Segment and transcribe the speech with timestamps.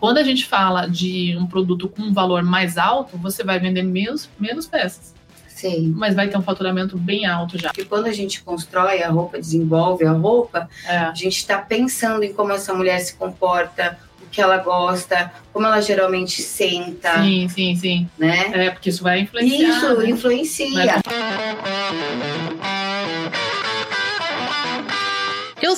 [0.00, 3.82] Quando a gente fala de um produto com um valor mais alto, você vai vender
[3.82, 5.14] menos, menos peças.
[5.46, 5.92] Sim.
[5.94, 7.68] Mas vai ter um faturamento bem alto já.
[7.68, 10.96] Porque quando a gente constrói a roupa, desenvolve a roupa, É.
[10.96, 15.66] a gente está pensando em como essa mulher se comporta, o que ela gosta, como
[15.66, 18.08] ela geralmente senta, Sim, sim, sim.
[18.18, 18.50] né?
[18.54, 19.68] É, porque isso vai influenciar.
[19.68, 20.08] Isso né?
[20.08, 20.94] influencia.
[20.94, 21.00] Eu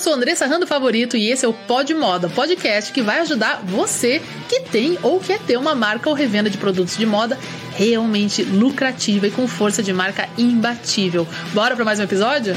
[0.03, 4.21] sou Andressa Rando Favorito e esse é o Pod Moda, podcast que vai ajudar você
[4.49, 7.39] que tem ou quer ter uma marca ou revenda de produtos de moda
[7.77, 11.25] realmente lucrativa e com força de marca imbatível.
[11.55, 12.53] Bora para mais um episódio?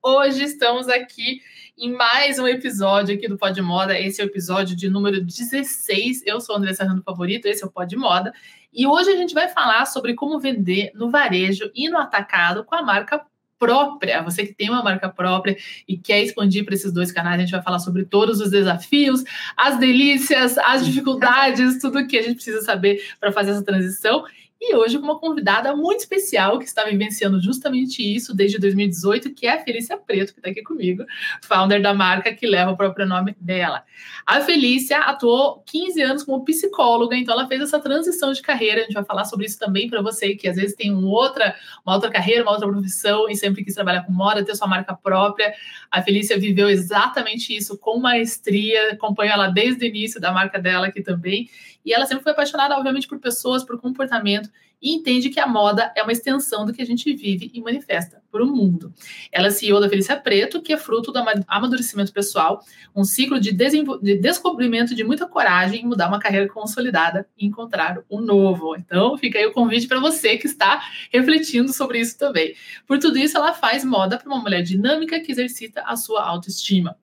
[0.00, 1.40] Hoje estamos aqui
[1.76, 3.98] em mais um episódio aqui do Pod Moda.
[3.98, 6.22] Esse é o episódio de número 16.
[6.24, 8.32] Eu sou a Andressa Rando Favorito, esse é o Pod Moda.
[8.72, 12.76] E hoje a gente vai falar sobre como vender no varejo e no atacado com
[12.76, 13.26] a marca
[13.58, 14.22] própria.
[14.22, 15.56] Você que tem uma marca própria
[15.86, 19.24] e quer expandir para esses dois canais, a gente vai falar sobre todos os desafios,
[19.56, 24.24] as delícias, as dificuldades, tudo que a gente precisa saber para fazer essa transição.
[24.58, 29.46] E hoje com uma convidada muito especial que está vivenciando justamente isso desde 2018, que
[29.46, 31.04] é a Felícia Preto, que está aqui comigo,
[31.42, 33.84] founder da marca que leva o próprio nome dela.
[34.24, 38.80] A Felícia atuou 15 anos como psicóloga, então ela fez essa transição de carreira.
[38.80, 41.54] A gente vai falar sobre isso também para você que às vezes tem um outra,
[41.84, 44.94] uma outra carreira, uma outra profissão e sempre quis trabalhar com moda, ter sua marca
[44.94, 45.52] própria.
[45.90, 50.86] A Felícia viveu exatamente isso com maestria, acompanho ela desde o início da marca dela
[50.86, 51.50] aqui também.
[51.86, 54.50] E ela sempre foi apaixonada, obviamente, por pessoas, por comportamento
[54.82, 58.22] e entende que a moda é uma extensão do que a gente vive e manifesta
[58.30, 58.92] para o mundo.
[59.32, 62.60] Ela é CEO da Felícia Preto, que é fruto do amadurecimento pessoal,
[62.94, 68.00] um ciclo de, de descobrimento de muita coragem em mudar uma carreira consolidada e encontrar
[68.08, 68.76] o um novo.
[68.76, 72.54] Então, fica aí o convite para você que está refletindo sobre isso também.
[72.86, 76.96] Por tudo isso, ela faz moda para uma mulher dinâmica que exercita a sua autoestima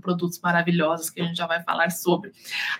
[0.00, 2.32] produtos maravilhosos que a gente já vai falar sobre.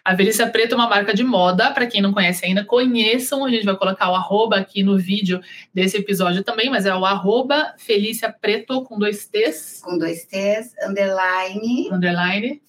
[0.04, 3.50] A Velícia Preta é uma marca de moda, para quem não conhece ainda, conheçam, a
[3.50, 5.40] gente vai colocar o arroba aqui no vídeo
[5.72, 9.80] desse episódio também, mas é o arroba Felícia Preto com dois T's.
[9.82, 11.90] Com dois T's, underline.
[11.90, 12.62] Underline.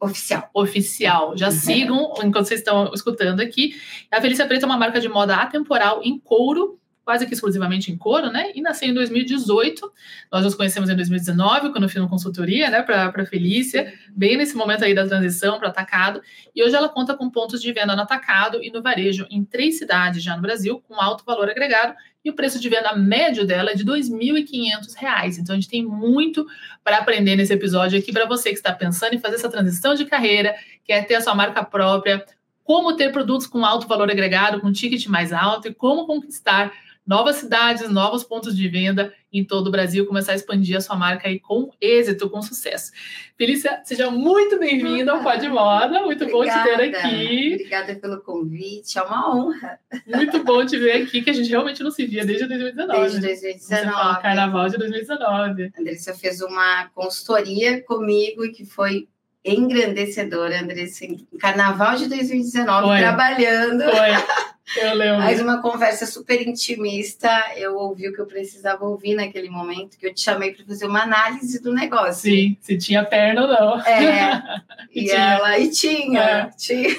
[0.00, 0.48] Oficial.
[0.54, 1.36] Oficial.
[1.36, 1.52] Já uhum.
[1.52, 3.74] sigam enquanto vocês estão escutando aqui.
[4.10, 6.78] A Felícia Preta é uma marca de moda atemporal em couro,
[7.10, 8.52] quase que exclusivamente em couro, né?
[8.54, 9.92] E nasceu em 2018.
[10.30, 14.54] Nós nos conhecemos em 2019, quando eu fiz uma consultoria, né, para Felícia, bem nesse
[14.54, 16.22] momento aí da transição para atacado.
[16.54, 19.76] E hoje ela conta com pontos de venda no atacado e no varejo em três
[19.76, 21.96] cidades já no Brasil, com alto valor agregado.
[22.24, 25.38] E o preço de venda médio dela é de R$ 2.500.
[25.40, 26.46] Então a gente tem muito
[26.84, 30.04] para aprender nesse episódio aqui para você que está pensando em fazer essa transição de
[30.04, 30.54] carreira,
[30.84, 32.24] quer ter a sua marca própria,
[32.62, 36.70] como ter produtos com alto valor agregado, com ticket mais alto e como conquistar
[37.10, 40.94] novas cidades, novos pontos de venda em todo o Brasil, começar a expandir a sua
[40.94, 42.92] marca aí com êxito, com sucesso.
[43.36, 46.62] Felícia, seja muito bem-vinda ao Pod Moda, muito Obrigada.
[46.62, 47.54] bom te ter aqui.
[47.54, 49.80] Obrigada pelo convite, é uma honra.
[50.06, 53.00] Muito bom te ver aqui, que a gente realmente não se via desde 2019.
[53.00, 53.58] Desde 2019.
[53.58, 55.72] Você fala, carnaval de 2019.
[55.76, 59.08] A Andressa fez uma consultoria comigo e que foi
[59.44, 62.98] engrandecedora, Andressa, em Carnaval de 2019, Foi.
[62.98, 63.82] trabalhando.
[63.84, 64.82] Foi.
[64.84, 65.18] Eu lembro.
[65.18, 67.28] Mas uma conversa super intimista.
[67.56, 70.86] Eu ouvi o que eu precisava ouvir naquele momento, que eu te chamei para fazer
[70.86, 72.30] uma análise do negócio.
[72.30, 73.80] Sim, se tinha perna ou não.
[73.80, 74.42] É.
[74.92, 75.18] E e tinha.
[75.34, 76.50] ela, e tinha, É.
[76.56, 76.96] tinha.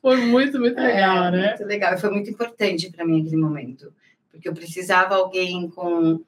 [0.00, 1.48] Foi muito, muito legal, É, né?
[1.48, 1.98] Muito legal.
[1.98, 3.92] Foi muito importante para mim aquele momento.
[4.30, 6.20] Porque eu precisava alguém com,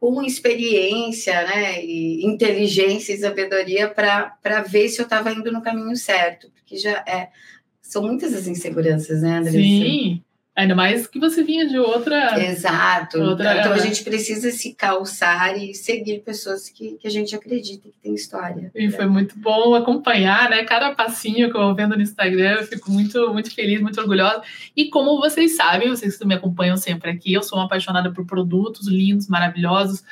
[0.00, 1.84] com experiência, né?
[1.84, 6.50] E inteligência e sabedoria para ver se eu estava indo no caminho certo.
[6.50, 7.30] Porque já é.
[7.82, 9.58] São muitas as inseguranças, né, Andressa?
[9.58, 10.22] Sim.
[10.58, 12.42] Ainda mais que você vinha de outra.
[12.44, 13.16] Exato.
[13.20, 17.88] Outra- Então a gente precisa se calçar e seguir pessoas que, que a gente acredita
[17.88, 18.68] que tem história.
[18.74, 20.64] E foi muito bom acompanhar, né?
[20.64, 24.42] Cada passinho que eu vou vendo no Instagram, eu fico muito, muito feliz, muito orgulhosa.
[24.76, 28.26] E como vocês sabem, vocês que me acompanham sempre aqui, eu sou uma apaixonada por
[28.26, 30.02] produtos lindos, maravilhosos,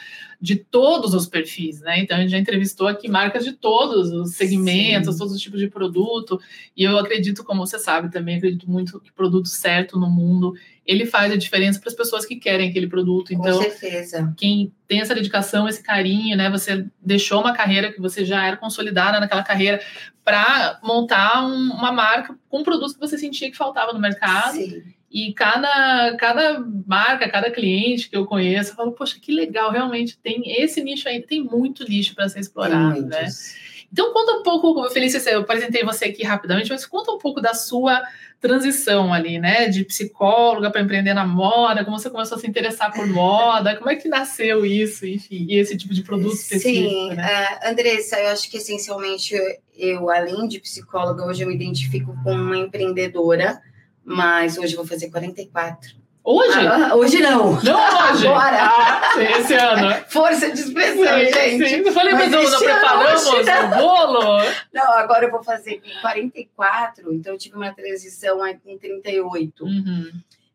[0.47, 1.99] de todos os perfis, né?
[1.99, 5.19] Então a gente já entrevistou aqui marcas de todos os segmentos, Sim.
[5.19, 6.39] todos os tipos de produto.
[6.77, 10.55] E eu acredito, como você sabe também, acredito muito que o produto certo no mundo,
[10.87, 13.35] ele faz a diferença para as pessoas que querem aquele produto.
[13.35, 14.33] Então, Com certeza.
[14.37, 16.49] quem tem essa dedicação, esse carinho, né?
[16.49, 19.81] Você deixou uma carreira que você já era consolidada naquela carreira
[20.25, 24.55] para montar um- uma marca com produtos que você sentia que faltava no mercado.
[24.55, 24.83] Sim.
[25.17, 30.19] E cada, cada marca, cada cliente que eu conheço, eu falo, poxa, que legal, realmente
[30.19, 33.21] tem esse nicho ainda, tem muito nicho para ser Tem explorado, né?
[33.21, 33.55] muitos.
[33.91, 37.55] Então conta um pouco, Felícia, eu apresentei você aqui rapidamente, mas conta um pouco da
[37.55, 38.03] sua
[38.43, 39.69] transição ali, né?
[39.69, 43.89] De psicóloga para empreender na moda, como você começou a se interessar por moda, como
[43.89, 46.91] é que nasceu isso, enfim, e esse tipo de produto específico?
[46.91, 47.25] Sim, né?
[47.25, 49.35] uh, Andressa, eu acho que essencialmente
[49.75, 53.63] eu, além de psicóloga, hoje eu me identifico como uma empreendedora,
[54.07, 55.97] mas hoje eu vou fazer 44.
[56.23, 56.59] Hoje?
[56.59, 57.61] Ah, hoje não.
[57.63, 57.77] Não
[58.13, 58.27] hoje.
[58.27, 58.57] Agora.
[58.61, 59.95] Ah, esse ano.
[60.09, 61.69] Força de expressão, sim, gente.
[61.69, 61.77] Sim.
[61.87, 64.43] Eu falei, mas, mas não preparamos o bolo?
[64.73, 69.65] Não, agora eu vou fazer com 44, então eu tive uma transição aí com 38.
[69.65, 70.11] Uhum.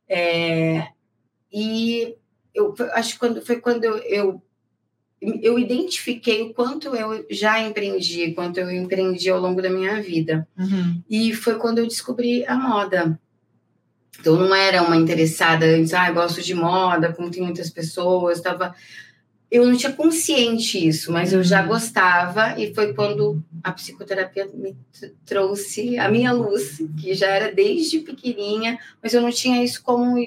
[0.09, 0.88] É,
[1.51, 2.15] e
[2.54, 4.42] eu acho que quando, foi quando eu, eu,
[5.21, 10.45] eu identifiquei o quanto eu já empreendi, quanto eu empreendi ao longo da minha vida.
[10.57, 11.01] Uhum.
[11.09, 13.18] E foi quando eu descobri a moda.
[14.19, 18.75] Então, não era uma interessada antes, ah, gosto de moda, como tem muitas pessoas, estava.
[19.49, 24.77] Eu não tinha consciente isso, mas eu já gostava, e foi quando a psicoterapia me
[25.25, 30.17] trouxe a minha luz, que já era desde pequenininha, mas eu não tinha isso como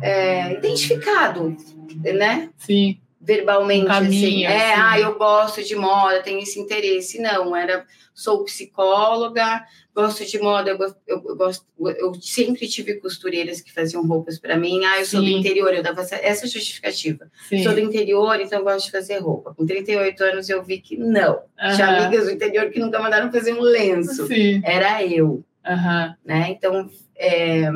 [0.00, 1.56] é, identificado,
[2.02, 2.50] né?
[2.58, 2.98] Sim.
[3.24, 4.44] Verbalmente, um caminho, assim.
[4.44, 4.82] É, assim.
[4.82, 7.20] ah, eu gosto de moda, tenho esse interesse.
[7.20, 9.64] Não, era, sou psicóloga,
[9.94, 14.84] gosto de moda, eu, eu, gosto, eu sempre tive costureiras que faziam roupas para mim.
[14.84, 15.30] Ah, eu sou Sim.
[15.30, 17.30] do interior, eu dava essa, essa justificativa.
[17.48, 17.62] Sim.
[17.62, 19.54] Sou do interior, então eu gosto de fazer roupa.
[19.54, 21.42] Com 38 anos eu vi que não.
[21.76, 22.04] Tinha Aham.
[22.06, 24.26] amigas do interior que nunca mandaram fazer um lenço.
[24.26, 24.60] Sim.
[24.64, 25.44] Era eu,
[26.24, 26.50] né?
[26.50, 27.70] Então, é,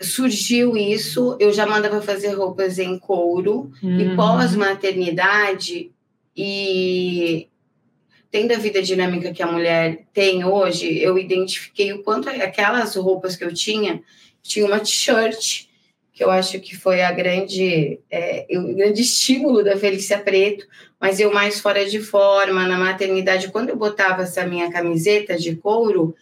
[0.00, 3.70] surgiu isso, eu já mandava fazer roupas em couro.
[3.82, 4.16] E Uhum.
[4.16, 5.90] pós-maternidade
[6.36, 7.48] e
[8.30, 13.36] tendo a vida dinâmica que a mulher tem hoje, eu identifiquei o quanto aquelas roupas
[13.36, 14.02] que eu tinha,
[14.42, 15.66] tinha uma t-shirt,
[16.12, 20.66] que eu acho que foi a grande, é, o grande estímulo da Felícia Preto,
[21.00, 25.54] mas eu mais fora de forma, na maternidade, quando eu botava essa minha camiseta de
[25.54, 26.14] couro,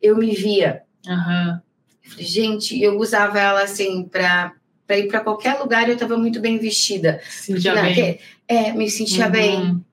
[0.00, 0.82] eu me via.
[1.06, 1.62] Aham.
[2.06, 4.52] Eu falei, gente, eu usava ela assim para
[4.90, 7.20] ir para qualquer lugar, eu estava muito bem vestida.
[7.28, 8.18] Sentia Não, bem.
[8.48, 9.30] É, me sentia Uhum.
[9.32, 9.84] bem.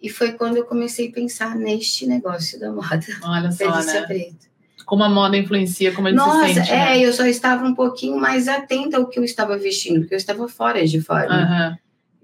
[0.00, 3.00] E foi quando eu comecei a pensar neste negócio da moda.
[3.22, 4.02] Olha só, né?
[4.02, 4.52] Preto.
[4.84, 6.98] Como a moda influencia, como ele Nossa, se sente, é, né?
[7.00, 10.46] eu só estava um pouquinho mais atenta ao que eu estava vestindo, porque eu estava
[10.46, 11.34] fora de forma.
[11.34, 11.78] Aham.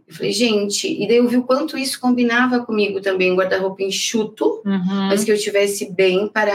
[0.06, 3.82] Eu falei, gente, e daí eu vi o quanto isso combinava comigo também, um guarda-roupa
[3.82, 5.06] enxuto, Uhum.
[5.08, 6.52] mas que eu tivesse bem para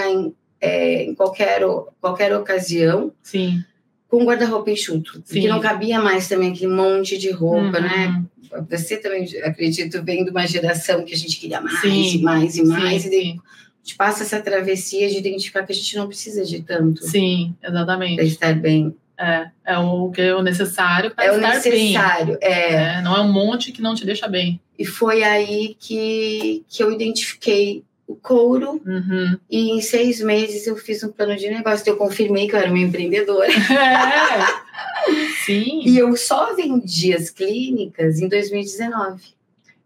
[0.65, 3.63] é, em qualquer, o- qualquer ocasião, Sim.
[4.07, 5.21] com guarda-roupa enxuto.
[5.25, 5.41] Sim.
[5.41, 7.83] Que não cabia mais também aquele monte de roupa, Uhum.
[7.83, 8.23] né?
[8.69, 12.17] Você também, acredito, vem de uma geração que a gente queria mais Sim.
[12.17, 13.01] e mais e mais.
[13.01, 13.39] Sim, e daí
[13.83, 17.69] gente passa essa travessia de identificar que a gente não precisa de tanto Sim, para
[17.69, 18.23] exatamente.
[18.23, 18.95] estar bem.
[19.17, 22.37] É, é o que é o necessário para É o estar necessário.
[22.39, 22.49] bem.
[22.49, 22.73] É.
[22.97, 24.59] É, não é um monte que não te deixa bem.
[24.77, 29.37] E foi aí que, que eu identifiquei o couro Uhum.
[29.49, 31.87] e em seis meses eu fiz um plano de negócio.
[31.89, 33.47] Eu confirmei que eu era uma empreendedora.
[35.07, 35.15] É.
[35.45, 39.21] Sim, E eu só vendi as clínicas em 2019.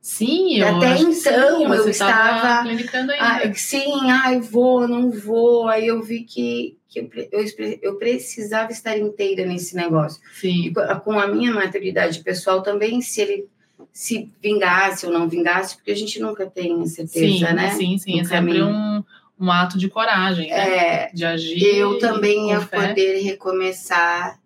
[0.02, 0.58] sim.
[0.60, 3.26] Eu Até então, sim, eu estava- clinicando ainda.
[3.50, 5.68] Ah, sim, ai, vou, não vou.
[5.68, 7.46] Aí eu vi que, que eu, eu,
[7.82, 10.22] eu precisava estar inteira nesse negócio.
[10.38, 13.48] E Sim, co- com a minha maturidade pessoal também, se ele
[13.92, 17.72] se vingasse ou não vingasse, porque a gente nunca tem certeza, sim, né?
[17.72, 18.20] sim, sim.
[18.20, 19.04] É sempre um,
[19.40, 21.06] um ato de coragem, né?
[21.08, 21.64] É, De agir.
[21.64, 22.88] eu também ia fé.
[22.90, 24.40] poder recomeçar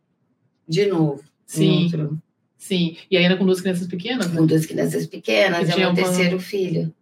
[0.68, 1.22] de novo.
[1.46, 1.90] Sim,
[2.58, 2.98] sim.
[3.12, 4.38] E ainda com duas crianças pequenas, né?
[4.40, 6.94] com duas crianças pequenas, Que é meu uma- terceiro filho.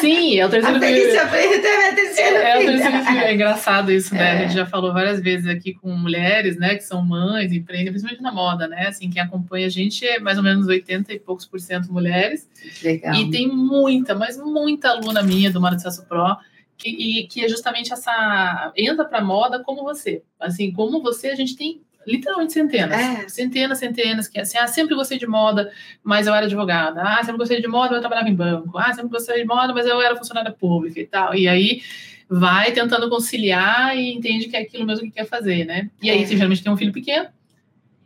[0.00, 1.28] Sim, é o A terceiro filho.
[1.30, 2.72] Preto é minha terceira É, o filha.
[2.72, 3.18] terceiro filho.
[3.20, 4.20] É engraçado isso, né?
[4.20, 4.32] É.
[4.32, 8.22] A gente já falou várias vezes aqui com mulheres, né, que são mães, empreendem, principalmente
[8.22, 8.88] na moda, né?
[8.88, 12.48] Assim, quem acompanha a gente é mais ou menos 80 e poucos por cento mulheres.
[12.82, 13.14] Legal.
[13.14, 16.36] E tem muita, mas muita aluna minha do de Sucesso Pro
[16.76, 18.72] que, e, que é justamente essa.
[18.76, 20.22] entra pra moda como você.
[20.40, 22.98] Assim, como você, a gente tem literalmente centenas.
[22.98, 23.28] É.
[23.28, 25.70] Centenas, centenas, que é assim, ah, sempre gostei de moda,
[26.02, 27.00] mas eu era advogada.
[27.02, 28.76] Ah, sempre gostei de moda, mas eu trabalhava em banco.
[28.78, 31.34] Ah, sempre gostei de moda, mas eu era funcionária pública e tal.
[31.34, 31.82] E aí
[32.28, 35.90] vai tentando conciliar e entende que é aquilo mesmo que quer fazer, né?
[36.02, 36.26] E aí, É.
[36.26, 37.28] você geralmente tem um filho pequeno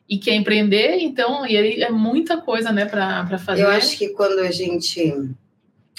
[0.09, 3.62] e quer empreender, então, e aí é muita coisa, né, pra fazer.
[3.62, 5.31] Eu acho que quando a gente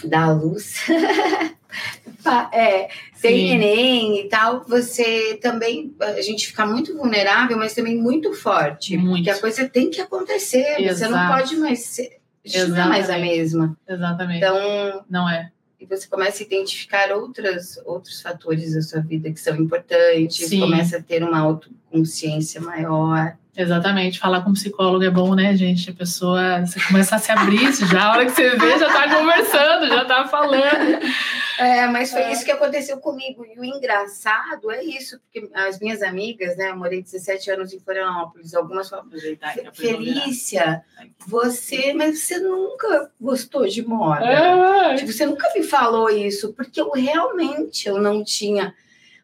[0.06, 0.86] dá a luz,
[2.54, 2.90] é,
[3.22, 8.98] tem neném e tal, você também, a gente fica muito vulnerável, mas também muito forte.
[8.98, 9.16] Muito.
[9.16, 11.34] Porque a coisa tem que acontecer, você não Exato.
[11.34, 12.18] pode mais ser.
[12.46, 13.78] A gente não é mais a mesma.
[13.88, 14.38] Exatamente.
[14.38, 15.52] Então, Não é.
[15.80, 20.62] e você começa a identificar outras, outros fatores da sua vida que são importantes, Sim.
[20.62, 23.38] começa a ter uma autoconsciência maior.
[23.58, 25.90] Exatamente, falar com psicólogo é bom, né, gente?
[25.90, 29.16] A pessoa, você começa a se abrir, já a hora que você vê, já tá
[29.16, 31.02] conversando, já tá falando.
[31.58, 32.32] É, mas foi é.
[32.32, 33.44] isso que aconteceu comigo.
[33.44, 37.80] E o engraçado é isso, porque as minhas amigas, né, eu morei 17 anos em
[37.80, 39.08] Florianópolis, algumas falam,
[39.74, 40.84] Felícia,
[41.26, 44.24] você, mas você nunca gostou de moda.
[44.24, 44.96] É.
[44.98, 48.76] Tipo, você nunca me falou isso, porque eu realmente eu não tinha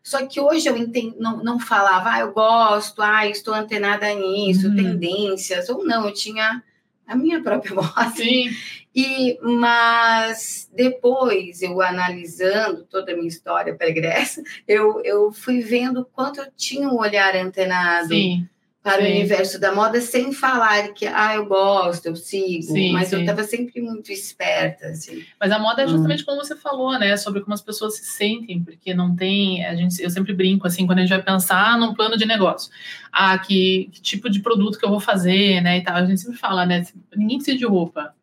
[0.03, 4.67] só que hoje eu entendo, não, não falava, ah, eu gosto, ah, estou antenada nisso,
[4.67, 4.75] uhum.
[4.75, 6.61] tendências, ou não, eu tinha
[7.07, 8.13] a minha própria voz.
[8.13, 8.49] Sim.
[8.93, 16.41] E, mas depois, eu analisando toda a minha história pregressa, eu, eu fui vendo quanto
[16.41, 18.09] eu tinha um olhar antenado.
[18.09, 18.47] Sim
[18.83, 19.07] para sim.
[19.07, 23.15] o universo da moda sem falar que ah eu gosto eu sigo sim, mas sim.
[23.15, 25.23] eu estava sempre muito esperta assim.
[25.39, 26.25] mas a moda é justamente hum.
[26.25, 30.03] como você falou né sobre como as pessoas se sentem porque não tem a gente
[30.03, 32.69] eu sempre brinco assim quando a gente vai pensar num plano de negócio
[33.09, 36.19] ah que, que tipo de produto que eu vou fazer né e tal a gente
[36.19, 36.85] sempre fala né
[37.15, 38.13] ninguém precisa de roupa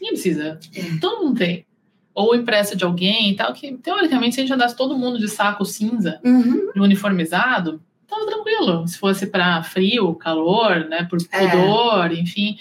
[0.00, 0.98] ninguém precisa é.
[1.00, 1.64] todo mundo tem
[2.12, 5.28] ou impressa de alguém e tal que teoricamente se a gente andasse todo mundo de
[5.28, 6.72] saco cinza uhum.
[6.74, 8.86] uniformizado tava tranquilo.
[8.86, 11.48] Se fosse para frio, calor, né, por é.
[11.48, 12.14] pudor, é.
[12.14, 12.58] enfim,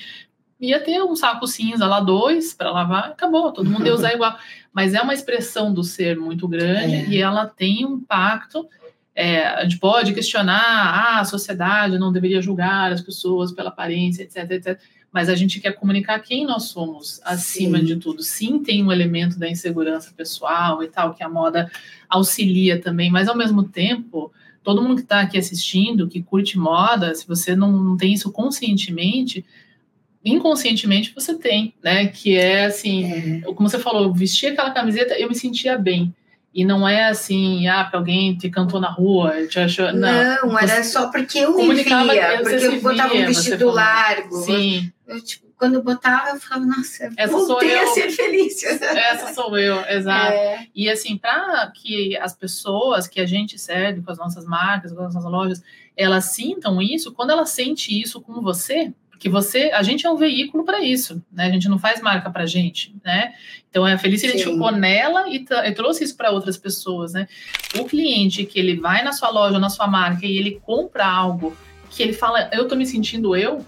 [0.60, 4.38] ia ter um saco cinza lá, dois, para lavar, acabou, todo mundo ia usar igual.
[4.74, 7.10] Mas é uma expressão do ser muito grande é.
[7.10, 8.68] e ela tem um impacto.
[9.16, 14.24] É, a gente pode questionar, ah, a sociedade não deveria julgar as pessoas pela aparência,
[14.24, 14.80] etc, etc.
[15.12, 17.86] Mas a gente quer comunicar quem nós somos acima Sim.
[17.86, 18.22] de tudo.
[18.22, 21.70] Sim, tem um elemento da insegurança pessoal e tal, que a moda
[22.08, 24.32] auxilia também, mas ao mesmo tempo,
[24.64, 28.32] todo mundo que está aqui assistindo, que curte moda, se você não, não tem isso
[28.32, 29.46] conscientemente,
[30.24, 32.08] inconscientemente você tem, né?
[32.08, 33.54] Que é assim, é.
[33.54, 36.14] como você falou, vestir aquela camiseta, eu me sentia bem.
[36.54, 39.94] E não é assim, ah, porque alguém te cantou na rua, te achou.
[39.94, 44.36] Não, não era só porque eu me via, porque eu botava um vestido largo.
[44.38, 44.92] Sim.
[45.08, 48.64] Eu, tipo, quando eu botava, eu falava, nossa, essa voltei a ser feliz.
[48.64, 50.32] Essa sou eu, exato.
[50.32, 50.68] É.
[50.74, 55.04] E assim, para que as pessoas que a gente serve com as nossas marcas, com
[55.04, 55.62] as nossas lojas,
[55.98, 60.16] elas sintam isso, quando ela sente isso com você, porque você, a gente é um
[60.16, 61.48] veículo para isso, né?
[61.48, 63.34] A gente não faz marca para gente, né?
[63.70, 67.28] Então é a Felícia identificou nela e, e trouxe isso para outras pessoas, né?
[67.78, 71.54] O cliente que ele vai na sua loja, na sua marca e ele compra algo
[71.90, 73.66] que ele fala, eu tô me sentindo eu,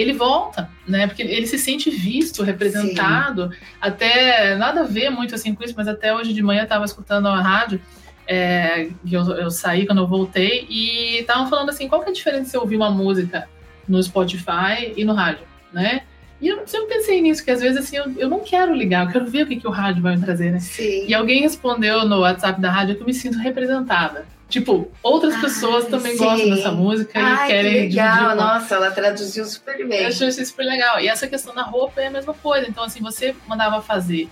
[0.00, 1.06] ele volta, né?
[1.06, 3.50] Porque ele se sente visto, representado.
[3.50, 3.58] Sim.
[3.80, 6.84] Até nada a ver muito assim com isso, mas até hoje de manhã eu estava
[6.84, 7.80] escutando a rádio.
[8.26, 12.14] É, eu, eu, saí quando eu voltei e estavam falando assim, qual que é a
[12.14, 13.48] diferença se eu ouvir uma música
[13.88, 16.02] no Spotify e no rádio, né?
[16.40, 19.12] E eu sempre pensei nisso, que às vezes assim, eu, eu não quero ligar, eu
[19.12, 20.60] quero ver o que, que o rádio vai me trazer, né?
[20.60, 21.06] Sim.
[21.08, 24.26] E alguém respondeu no WhatsApp da rádio que eu me sinto representada.
[24.48, 26.24] Tipo, outras Ai, pessoas também sim.
[26.24, 30.02] gostam dessa música Ai, e querem que legal, nossa, ela traduziu super bem.
[30.02, 30.98] Eu achei super legal.
[31.00, 32.66] E essa questão da roupa é a mesma coisa.
[32.66, 34.28] Então, assim, você mandava fazer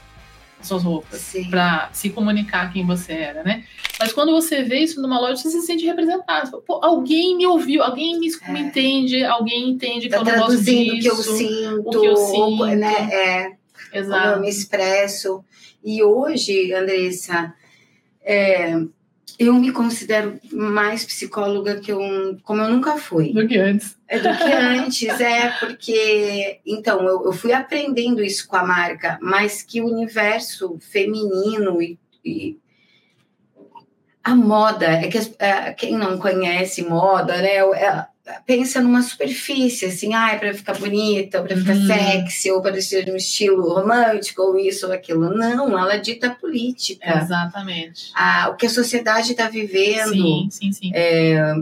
[0.62, 3.64] suas roupas para se comunicar quem você era, né?
[4.00, 6.62] Mas quando você vê isso numa loja, você se sente representado.
[6.66, 8.52] Pô, alguém me ouviu, alguém me, é.
[8.52, 10.96] me entende, alguém entende tá que eu não gosto disso.
[10.96, 13.08] o que eu sinto, o que eu sinto, né?
[13.12, 13.52] É,
[13.99, 14.23] Exato.
[14.23, 15.44] Como eu me expresso.
[15.85, 17.54] E hoje, Andressa,
[18.23, 18.76] é,
[19.38, 22.00] eu me considero mais psicóloga que eu,
[22.42, 23.33] como eu nunca fui.
[23.33, 23.97] Do que antes.
[24.09, 26.61] É do que antes, é, porque.
[26.64, 31.99] Então, eu, eu fui aprendendo isso com a marca, mas que o universo feminino e,
[32.25, 32.59] e
[34.25, 37.59] a moda, é que é, quem não conhece moda, né?
[37.59, 38.06] É,
[38.45, 41.87] pensa numa superfície, assim, ah, é para ficar bonita, para ficar uhum.
[41.87, 45.30] sexy, ou para ser um estilo romântico, ou isso ou aquilo.
[45.35, 47.18] Não, ela dita política.
[47.18, 48.11] Exatamente.
[48.14, 50.12] Ah, o que a sociedade está vivendo.
[50.12, 50.90] Sim, sim, sim.
[50.95, 51.54] É,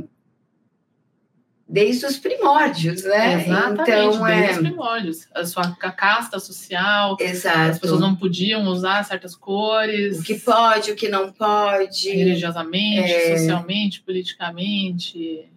[1.68, 3.42] desde os primórdios, né?
[3.42, 4.50] Exatamente, então, desde é...
[4.52, 5.28] os primórdios.
[5.34, 7.70] A sua casta social, Exato.
[7.70, 10.20] as pessoas não podiam usar certas cores.
[10.20, 12.10] O que pode, o que não pode.
[12.10, 13.38] Religiosamente, é...
[13.38, 15.48] socialmente, politicamente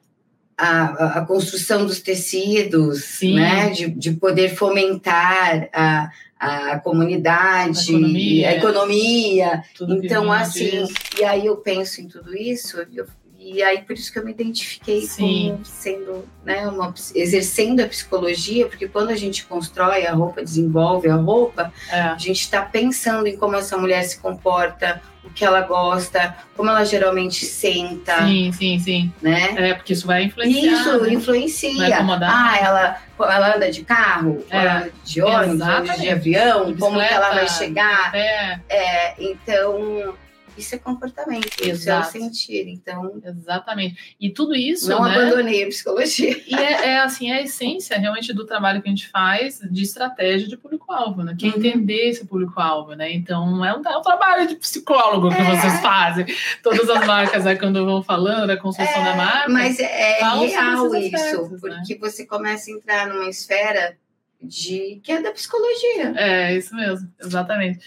[0.57, 3.35] a, a construção dos tecidos, Sim.
[3.35, 3.69] né?
[3.69, 8.49] De, de poder fomentar a, a comunidade, a economia.
[8.49, 9.63] A economia.
[9.81, 10.93] Então, assim, disso.
[11.19, 13.05] e aí eu penso em tudo isso, eu,
[13.53, 15.51] e aí por isso que eu me identifiquei Sim.
[15.51, 21.09] como sendo, né, uma, exercendo a psicologia, porque quando a gente constrói a roupa, desenvolve
[21.09, 22.01] a roupa, é.
[22.01, 26.69] a gente está pensando em como essa mulher se comporta, o que ela gosta, como
[26.69, 28.25] ela geralmente senta.
[28.25, 29.13] Sim, sim, sim.
[29.21, 29.53] Né?
[29.57, 30.73] É, porque isso vai influenciar.
[30.73, 31.13] Isso né?
[31.13, 31.97] influencia.
[32.21, 34.89] Ah, ela, ela anda de carro, é.
[35.03, 38.15] de ônibus, de avião, como que ela vai chegar.
[38.15, 38.59] É.
[38.69, 40.15] é então,
[40.57, 42.67] isso é comportamento, isso é o sentir.
[42.67, 44.15] Então, exatamente.
[44.19, 45.15] E tudo isso, não né?
[45.15, 46.41] abandonei a psicologia.
[46.47, 49.83] E é, é, assim, é a essência realmente do trabalho que a gente faz de
[49.83, 51.35] estratégia de público-alvo, né?
[51.37, 51.57] Que é uhum.
[51.57, 53.11] entender esse público-alvo, né?
[53.13, 55.43] Então, é um, é um trabalho de psicólogo que é.
[55.43, 56.25] vocês fazem.
[56.63, 59.49] Todas as marcas, né, quando vão falando da construção da marca.
[59.49, 61.57] Mas é real isso, aspectos, né?
[61.59, 61.99] porque né?
[61.99, 63.97] você começa a entrar numa esfera
[64.41, 66.13] de que é da psicologia.
[66.15, 67.79] É, isso mesmo, exatamente.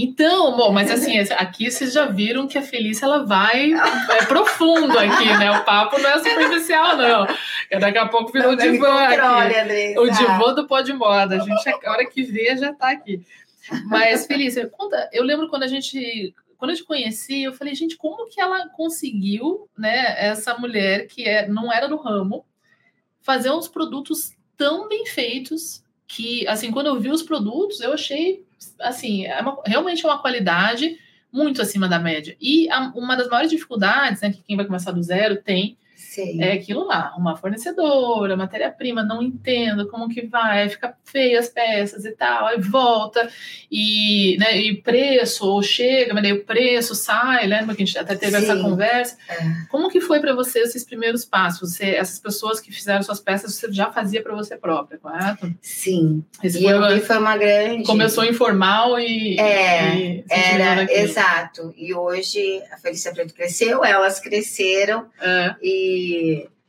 [0.00, 4.96] Então, bom, mas assim, aqui vocês já viram que a Felícia ela vai é profundo
[4.96, 5.50] aqui, né?
[5.50, 7.26] O papo não é superficial, não.
[7.80, 9.98] Daqui a pouco virou o divã aqui.
[9.98, 11.34] O divã do pó de moda.
[11.34, 13.20] A gente, a hora que vê, já tá aqui.
[13.86, 16.32] Mas, Felícia, conta, eu lembro quando a gente.
[16.56, 21.24] Quando eu te conheci, eu falei, gente, como que ela conseguiu, né, essa mulher que
[21.24, 22.44] é, não era do ramo,
[23.20, 28.44] fazer uns produtos tão bem feitos que, assim, quando eu vi os produtos, eu achei,
[28.80, 30.98] assim, é uma, realmente é uma qualidade
[31.32, 32.36] muito acima da média.
[32.40, 35.76] E a, uma das maiores dificuldades, né, que quem vai começar do zero tem,
[36.08, 36.42] Sim.
[36.42, 42.06] É aquilo lá, uma fornecedora, matéria-prima, não entendo como que vai, fica feio as peças
[42.06, 43.28] e tal, aí volta,
[43.70, 47.98] e, né, e preço, ou chega, mas daí o preço sai, lembra que a gente
[47.98, 48.44] até teve Sim.
[48.44, 49.18] essa conversa.
[49.28, 49.36] É.
[49.68, 51.74] Como que foi para você esses primeiros passos?
[51.74, 55.54] Você, essas pessoas que fizeram suas peças, você já fazia para você própria, correto?
[55.60, 56.24] Sim.
[56.42, 57.84] Esse e foi, uma, foi uma grande.
[57.84, 59.38] Começou informal e.
[59.38, 61.74] É, e era, exato.
[61.76, 65.54] E hoje a Felícia Preto cresceu, elas cresceram, é.
[65.62, 65.97] e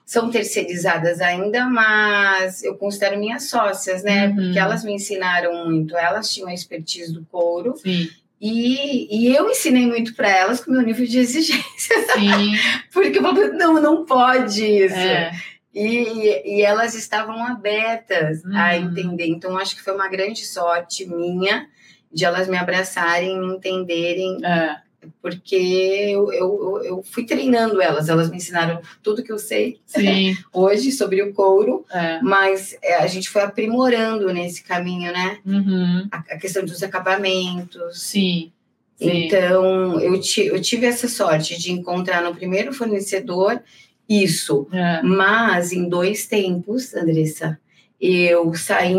[0.09, 4.29] são terceirizadas ainda, mas eu considero minhas sócias, né?
[4.29, 4.35] Uhum.
[4.35, 7.77] Porque elas me ensinaram muito, elas tinham a expertise do couro.
[7.77, 8.09] Sim.
[8.41, 11.95] E, e eu ensinei muito para elas com o meu nível de exigência.
[12.17, 12.53] Sim.
[12.91, 14.95] Porque eu falei, não, não pode isso.
[14.95, 15.31] É.
[15.75, 18.57] E, e elas estavam abertas uhum.
[18.57, 19.27] a entender.
[19.27, 21.67] Então, acho que foi uma grande sorte minha
[22.11, 24.43] de elas me abraçarem, me entenderem.
[24.43, 24.88] É
[25.21, 29.79] porque eu, eu, eu fui treinando elas, elas me ensinaram tudo que eu sei
[30.53, 32.21] hoje sobre o couro, é.
[32.21, 35.39] mas é, a gente foi aprimorando nesse caminho, né?
[35.45, 36.07] Uhum.
[36.11, 38.01] A, a, questão dos acabamentos.
[38.01, 38.51] Sim.
[38.95, 39.25] Sim.
[39.25, 43.61] Então, eu, ti, eu tive essa sorte de encontrar no primeiro fornecedor
[44.09, 45.01] isso, é.
[45.03, 47.59] mas em dois tempos, Andressa,
[48.01, 48.95] eu saí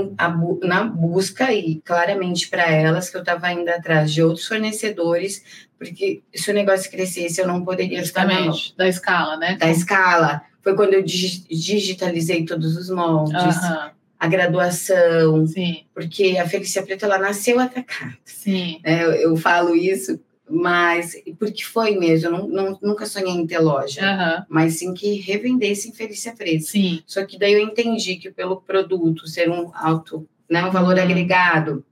[0.62, 6.22] na busca e claramente para elas que eu estava indo atrás de outros fornecedores, porque
[6.34, 9.56] se o negócio crescesse eu não poderia Justamente, da escala, né?
[9.56, 10.42] Da escala.
[10.60, 13.56] Foi quando eu digitalizei todos os moldes,
[14.18, 15.84] a graduação, Sim.
[15.94, 18.14] porque a Felícia Preta ela nasceu atacada.
[18.26, 18.78] Sim.
[18.84, 20.20] É, eu, eu falo isso
[20.52, 24.44] mas porque foi mesmo, eu não, não, nunca sonhei em ter loja, uhum.
[24.48, 26.64] mas sim que revendesse em Felícia Preta.
[26.64, 27.02] Sim.
[27.06, 31.02] Só que daí eu entendi que pelo produto ser um alto, né, um valor uhum.
[31.04, 31.84] agregado,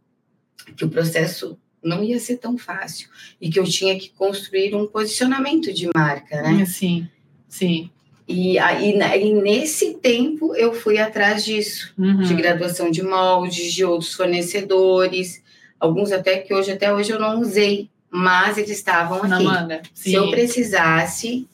[0.77, 3.09] que o processo não ia ser tão fácil
[3.41, 6.65] e que eu tinha que construir um posicionamento de marca, né?
[6.67, 7.09] Sim,
[7.49, 7.91] sim.
[8.27, 12.23] E aí, e nesse tempo eu fui atrás disso, uhum.
[12.23, 15.43] de graduação de moldes, de outros fornecedores,
[15.81, 19.29] alguns até que hoje até hoje eu não usei, mas eles estavam aqui.
[19.29, 19.83] Na manga.
[19.95, 20.11] Sim.
[20.11, 21.49] Se eu precisasse,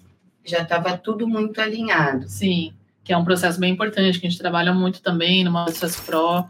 [0.44, 2.28] já estava tudo muito alinhado.
[2.28, 2.72] Sim,
[3.04, 6.44] que é um processo bem importante, que a gente trabalha muito também no Mostras Pro,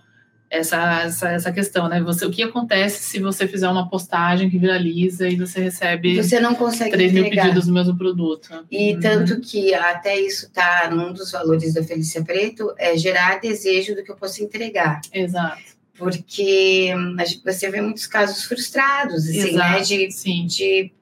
[0.51, 2.01] essa, essa, essa questão, né?
[2.03, 6.39] Você, o que acontece se você fizer uma postagem que viraliza e você recebe você
[6.39, 8.49] não consegue 3 mil pedidos do mesmo produto?
[8.71, 9.01] E uhum.
[9.01, 14.05] tanto que até isso tá num dos valores da Felícia Preto, é gerar desejo do
[14.05, 15.01] que eu posso entregar.
[15.13, 19.81] Exato porque hum, você vê muitos casos frustrados, assim, né, Exato, né?
[19.81, 20.47] De, sim.
[20.47, 20.93] de,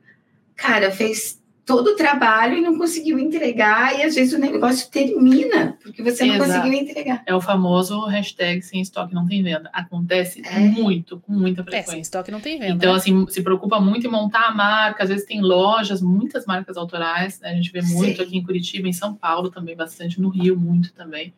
[0.55, 1.41] cara, fez
[1.73, 6.27] todo o trabalho e não conseguiu entregar, e às vezes o negócio termina, porque você
[6.27, 6.53] não Exato.
[6.53, 7.23] conseguiu entregar.
[7.25, 9.71] É o famoso hashtag sem estoque não tem venda.
[9.73, 10.59] Acontece é.
[10.59, 11.91] muito, com muita frequência.
[11.91, 12.75] É, sem estoque não tem venda.
[12.75, 12.99] Então, né?
[12.99, 17.41] assim, se preocupa muito em montar a marca, às vezes tem lojas, muitas marcas autorais,
[17.41, 17.49] né?
[17.49, 18.23] a gente vê muito Sim.
[18.23, 21.33] aqui em Curitiba, em São Paulo também, bastante, no Rio, muito também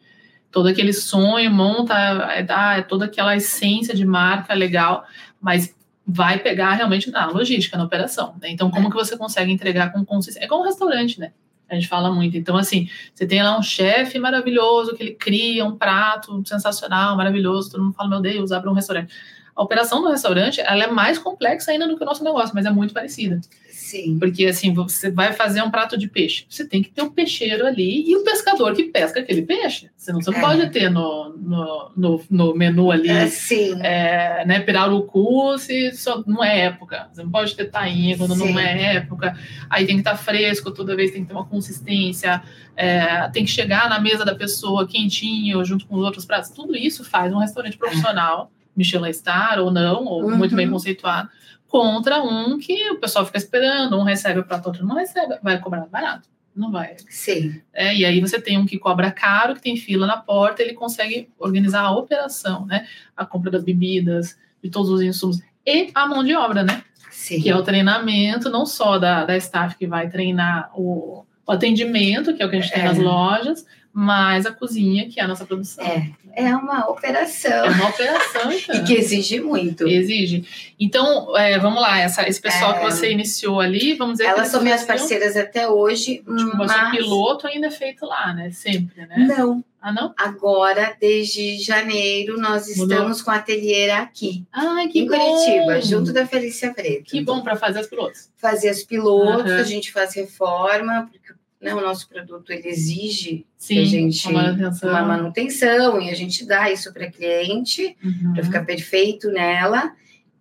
[0.51, 1.94] todo aquele sonho, monta,
[2.31, 5.05] é, dá toda aquela essência de marca legal,
[5.40, 5.75] mas
[6.07, 8.37] vai pegar realmente na logística, na operação.
[8.40, 8.51] Né?
[8.51, 8.90] Então, como é.
[8.90, 10.45] que você consegue entregar com consistência?
[10.45, 11.33] É como um restaurante, né?
[11.69, 12.37] A gente fala muito.
[12.37, 17.71] Então, assim, você tem lá um chefe maravilhoso que ele cria um prato sensacional, maravilhoso,
[17.71, 19.14] todo mundo fala, meu Deus, abre um restaurante.
[19.57, 22.67] A operação do restaurante, ela é mais complexa ainda do que o nosso negócio, mas
[22.67, 23.40] é muito parecida.
[23.85, 24.18] Sim.
[24.18, 27.11] Porque assim, você vai fazer um prato de peixe, você tem que ter o um
[27.11, 29.90] peixeiro ali e o pescador que pesca aquele peixe.
[29.94, 30.40] Você não, você não é.
[30.40, 33.79] pode ter no, no, no, no menu ali, é, sim.
[33.83, 37.11] É, né, pirarucu, se só, não é época.
[37.12, 38.55] Você não pode ter tainha quando sim.
[38.55, 39.38] não é época.
[39.68, 42.42] Aí tem que estar fresco toda vez, tem que ter uma consistência,
[42.75, 46.49] é, tem que chegar na mesa da pessoa quentinho, junto com os outros pratos.
[46.49, 48.64] Tudo isso faz um restaurante profissional, é.
[48.75, 50.38] Michelin Star ou não, ou uhum.
[50.38, 51.29] muito bem conceituado
[51.74, 55.58] contra um que o pessoal fica esperando, um recebe o prato, outro não recebe, vai
[55.58, 56.28] cobrar barato.
[56.54, 56.94] Não vai.
[57.08, 57.60] Sim.
[57.72, 60.74] É, e aí você tem um que cobra caro, que tem fila na porta, ele
[60.74, 62.87] consegue organizar a operação, né?
[63.16, 66.80] A compra das bebidas, de todos os insumos e a mão de obra, né?
[67.10, 67.42] Sim.
[67.42, 72.34] Que é o treinamento, não só da, da staff que vai treinar o, o atendimento,
[72.34, 72.87] que é o que a gente tem É.
[72.87, 75.85] nas lojas, mas a cozinha, que é a nossa produção.
[75.85, 76.11] É.
[76.37, 77.52] É uma operação.
[77.52, 78.74] É uma operação, então.
[78.74, 79.87] E que exige muito.
[79.87, 80.44] Exige.
[80.80, 82.78] Então, é, vamos lá, essa, esse pessoal É.
[82.80, 86.90] que você iniciou ali, vamos dizer Elas são minhas parceiras até hoje, Tipo, mas o
[86.90, 88.50] piloto ainda é feito lá, né?
[88.50, 89.14] Sempre, né?
[89.38, 89.64] não.
[89.80, 90.12] Ah, não?
[90.16, 92.96] Agora, desde janeiro, nós Mudou?
[92.96, 95.16] estamos com a ateliê aqui, Ai, que em bom!
[95.16, 97.04] Curitiba, junto da Felícia Preto.
[97.04, 98.28] Que bom para fazer as pilotos.
[98.38, 99.61] Fazer os pilotos, Aham.
[99.61, 101.33] a gente faz reforma, porque
[101.64, 104.90] né, o nosso produto ele exige Sim, a gente- uma manutenção.
[104.90, 107.96] uma manutenção e a gente dá isso para cliente.
[108.05, 108.35] Uhum.
[108.35, 109.92] para ficar perfeito nela.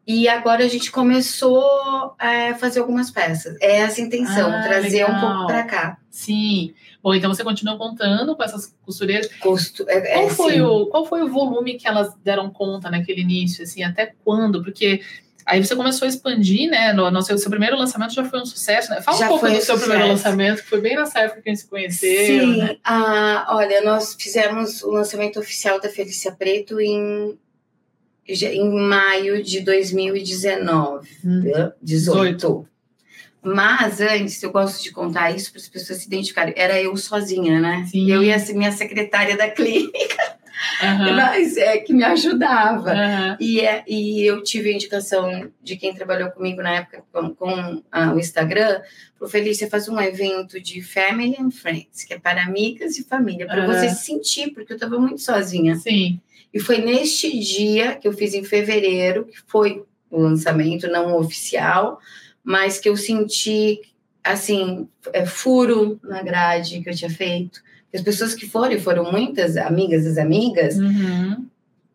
[0.06, 1.64] E agora a gente começou
[2.20, 3.56] a fazer algumas peças.
[3.62, 5.22] É essa a intenção, Ah, trazer um legal.
[5.22, 5.98] pouco para cá.
[6.10, 6.74] Sim.
[7.02, 9.30] Bom, então você continua contando com essas costureiras.
[9.40, 10.62] Custo, é, é, Qual foi, sim.
[10.62, 14.62] o, qual foi o volume que elas deram conta naquele início, assim, até quando?
[14.62, 15.02] Porque
[15.46, 16.94] aí você começou a expandir, né?
[16.94, 19.02] No, no seu, seu primeiro lançamento já foi um sucesso, né?
[19.02, 20.26] Fala Já um pouco do um seu primeiro sucesso.
[20.26, 22.78] lançamento, que foi bem nessa época que a gente se conheceu, Sim, né?
[22.84, 27.38] ah, olha, nós fizemos o lançamento oficial da Felícia Preto em,
[28.28, 31.42] em maio de 2019, Hum.
[31.44, 31.72] né?
[31.82, 32.68] 18.
[33.46, 36.54] Mas antes, eu gosto de contar isso para as pessoas se identificarem.
[36.56, 37.86] Era eu sozinha, né?
[37.92, 38.10] Sim.
[38.10, 40.33] Eu e a minha secretária da clínica,
[40.82, 42.92] Aham, mas é que me ajudava.
[42.92, 43.38] aham.
[43.40, 47.84] E, é, e eu tive a indicação de quem trabalhou comigo na época com, com,
[47.92, 48.82] ah, o Instagram,
[49.18, 53.46] falou, Felícia, faz um evento de Family and Friends, que é para amigas e família,
[53.46, 53.74] para Aham.
[53.74, 55.76] você se sentir, porque eu estava muito sozinha.
[55.76, 56.20] Sim.
[56.54, 62.00] E foi neste dia que eu fiz em fevereiro, que foi o lançamento não oficial,
[62.44, 63.82] mas que eu senti,
[64.24, 67.62] assim, é, furo na grade que eu tinha feito.
[67.94, 71.46] As pessoas que foram, foram muitas amigas das amigas, Uhum.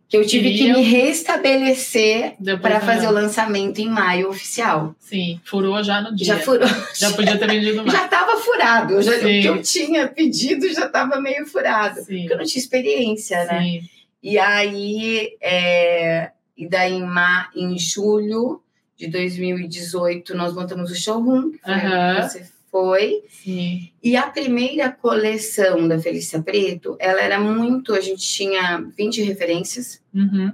[0.09, 4.95] que eu tive que me restabelecer para fazer o lançamento em maio oficial.
[5.01, 6.27] Sim, furou já no dia.
[6.27, 6.69] Já furou.
[6.95, 7.93] Já podia ter vendido mais.
[7.93, 8.95] Já estava furado.
[8.95, 12.01] Eu já- o que eu tinha pedido já estava meio furado.
[12.03, 13.61] Sim, Porque eu não tinha experiência, né?
[13.63, 13.81] sim.
[14.23, 18.61] E aí, é, e daí em, ma, em julho
[18.97, 22.45] de 2018, nós montamos o showroom, que foi onde você
[22.83, 23.23] foi.
[23.29, 23.89] Sim.
[24.03, 30.01] E a primeira coleção da Felícia Preto, ela era muito, a gente tinha 20 referências
[30.15, 30.53] Uhum.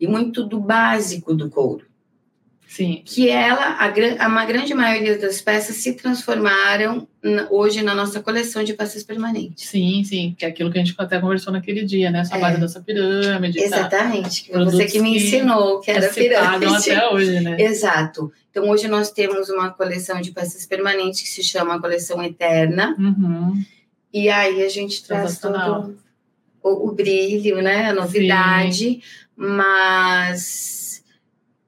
[0.00, 1.86] e muito do básico do couro.
[2.70, 3.02] Sim.
[3.02, 3.86] que ela, a,
[4.24, 7.08] a uma grande maioria das peças se transformaram
[7.50, 9.66] hoje na nossa coleção de peças permanentes.
[9.70, 12.20] Sim, sim, que é aquilo que a gente até conversou naquele dia, né?
[12.20, 12.40] Essa É.
[12.40, 13.58] base dessa pirâmide.
[13.58, 13.64] tá?
[13.64, 16.90] Exatamente, que foi Produtos você que me que- ensinou que Que era pirâmide.
[16.92, 17.56] até hoje, né?
[17.58, 18.30] Exato.
[18.50, 22.96] Então hoje nós temos uma coleção de peças permanentes que se chama a coleção Eterna.
[22.98, 23.62] Uhum.
[24.12, 25.96] E aí a gente traz todo
[26.62, 27.90] o, o brilho, né?
[27.90, 29.02] A novidade,
[29.36, 31.02] mas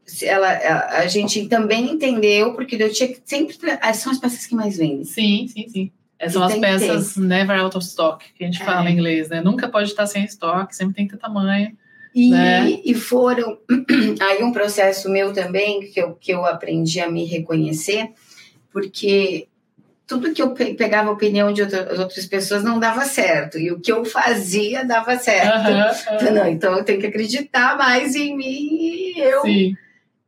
[0.05, 3.57] se ela, a, gente também entendeu, porque eu tinha que sempre.
[3.57, 5.05] tra- São as peças que mais vendem.
[5.05, 5.93] Sim, sim, sim.
[6.19, 8.65] É, São as peças never out of stock, que a gente É.
[8.65, 9.41] fala em inglês, né?
[9.41, 11.75] Nunca pode estar sem estoque, sempre tem que ter tamanho.
[12.15, 12.81] E, Né?
[12.85, 13.59] e foram
[14.21, 18.11] aí um processo meu também que eu, que eu aprendi a me reconhecer,
[18.73, 19.47] porque
[20.07, 23.71] tudo que eu pe- pegava a opinião de outra- outras pessoas não dava certo, e
[23.71, 25.53] o que eu fazia dava certo.
[25.55, 26.31] Aham, aham.
[26.33, 29.77] Não, então eu tenho que acreditar mais em mim e eu Sim.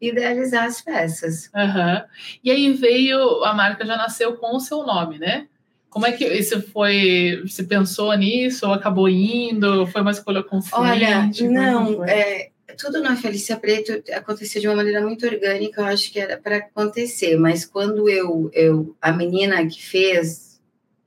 [0.01, 1.51] idealizar as peças.
[1.55, 2.05] aham.
[2.45, 5.47] E aí veio, a marca já nasceu com o seu nome, né?
[5.93, 7.43] Como é que isso foi?
[7.47, 9.87] Você pensou nisso ou acabou indo?
[9.89, 10.75] Foi uma escolha consciente?
[10.75, 15.85] Olha, é não, é, tudo na Felícia Preto aconteceu de uma maneira muito orgânica, eu
[15.85, 20.59] acho que era para acontecer, mas quando eu, eu a menina que fez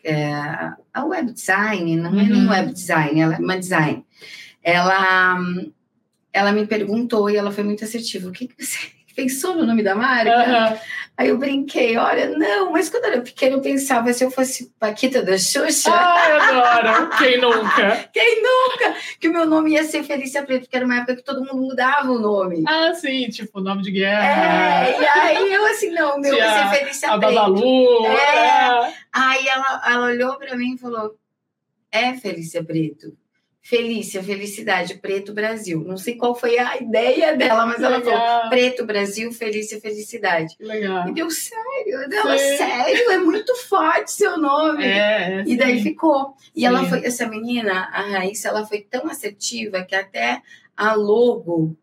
[0.03, 0.31] é,
[0.93, 2.49] a web design, não é nem Uhum.
[2.51, 4.05] web design, ela é uma design,
[4.61, 5.39] ela,
[6.31, 8.77] ela me perguntou e ela foi muito assertiva, o que, que você
[9.15, 10.31] pensou no nome da marca?
[10.31, 10.77] Aham.
[11.17, 14.69] Aí eu brinquei, olha, não, mas quando eu era pequena eu pensava, se eu fosse
[14.77, 17.09] Paquita da Xuxa, Ai, adoro!
[17.17, 18.09] Quem nunca?
[18.11, 18.95] quem nunca?
[19.17, 21.55] Que o meu nome ia ser Felícia Preto, porque era uma época que todo mundo
[21.67, 22.65] mudava o nome.
[22.67, 24.87] Ah, sim, tipo, nome de guerra.
[24.89, 27.33] É, e aí eu assim, não, o meu Tia- ser Felícia A Preto.
[27.33, 28.05] Babalu.
[28.07, 28.37] É.
[28.89, 28.93] é.
[29.13, 31.15] Aí ela, ela olhou pra mim e falou:
[31.89, 33.15] É Felícia Preto.
[33.67, 35.83] Felícia, felicidade, Preto Brasil.
[35.87, 40.53] Não sei qual foi a ideia dela, mas ela falou: Preto Brasil, Felícia, felicidade.
[40.59, 41.09] legal.
[41.09, 42.57] E deu sério, dela, Sim.
[42.57, 44.83] sério, é muito forte seu nome.
[44.85, 45.83] É, é, E daí sim.
[45.83, 46.35] ficou.
[46.55, 46.65] E Sim.
[46.67, 50.43] ela foi, essa menina, a Raíssa, ela foi tão assertiva que até
[50.77, 51.75] a logo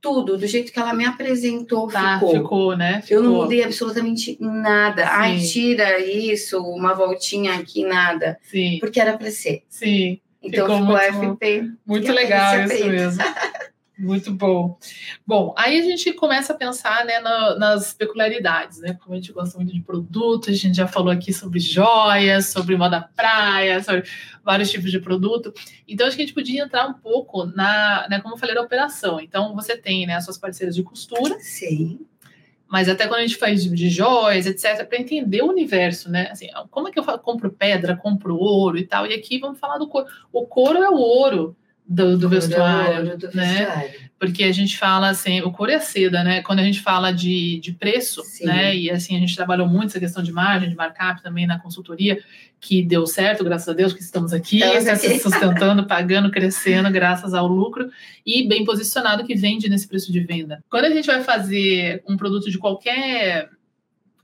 [0.00, 2.32] tudo, do jeito que ela me apresentou, Tá, ficou.
[2.36, 3.02] ficou, né?
[3.10, 3.42] Eu não Ficou.
[3.44, 5.06] mudei absolutamente nada.
[5.10, 8.38] Ai, tira isso, uma voltinha aqui, nada.
[8.44, 9.64] Sim, Porque era para ser.
[9.68, 10.18] sim.
[10.42, 11.72] Então Ficou ficou, muito- FP.
[11.86, 13.24] Muito legal isso mesmo.
[13.98, 14.78] Muito bom.
[15.26, 18.96] Bom, aí a gente começa a pensar né, na- nas peculiaridades, né?
[19.02, 22.76] Como a gente gosta muito de produto, a gente já falou aqui sobre joias, sobre
[22.76, 24.04] moda praia, sobre
[24.44, 25.52] vários tipos de produto.
[25.88, 28.62] Então, acho que a gente podia entrar um pouco na, né, como eu falei, da
[28.62, 29.20] operação.
[29.20, 31.98] Então, você tem né, as suas parceiras de costura, Sim.
[32.68, 36.28] Mas até quando a gente faz de, de joias, etc., para entender o universo, né?
[36.30, 39.06] Assim, como é que eu compro pedra, compro ouro e tal?
[39.06, 40.06] E aqui vamos falar do couro.
[40.32, 41.56] O couro é o ouro
[41.88, 43.54] do, do vestuário, Do né?
[43.54, 44.08] vestuário.
[44.18, 46.42] Porque a gente fala assim, o couro é seda, né?
[46.42, 48.46] Quando a gente fala de, de preço, Sim.
[48.46, 48.76] né?
[48.76, 52.18] E assim, a gente trabalhou muito essa questão de margem, de markup também na consultoria,
[52.60, 57.32] que deu certo, graças a Deus, que estamos aqui, né, se sustentando, pagando, crescendo, graças
[57.32, 57.88] ao lucro,
[58.26, 60.62] e bem posicionado que vende nesse preço de venda.
[60.68, 63.48] Quando a gente vai fazer um produto de qualquer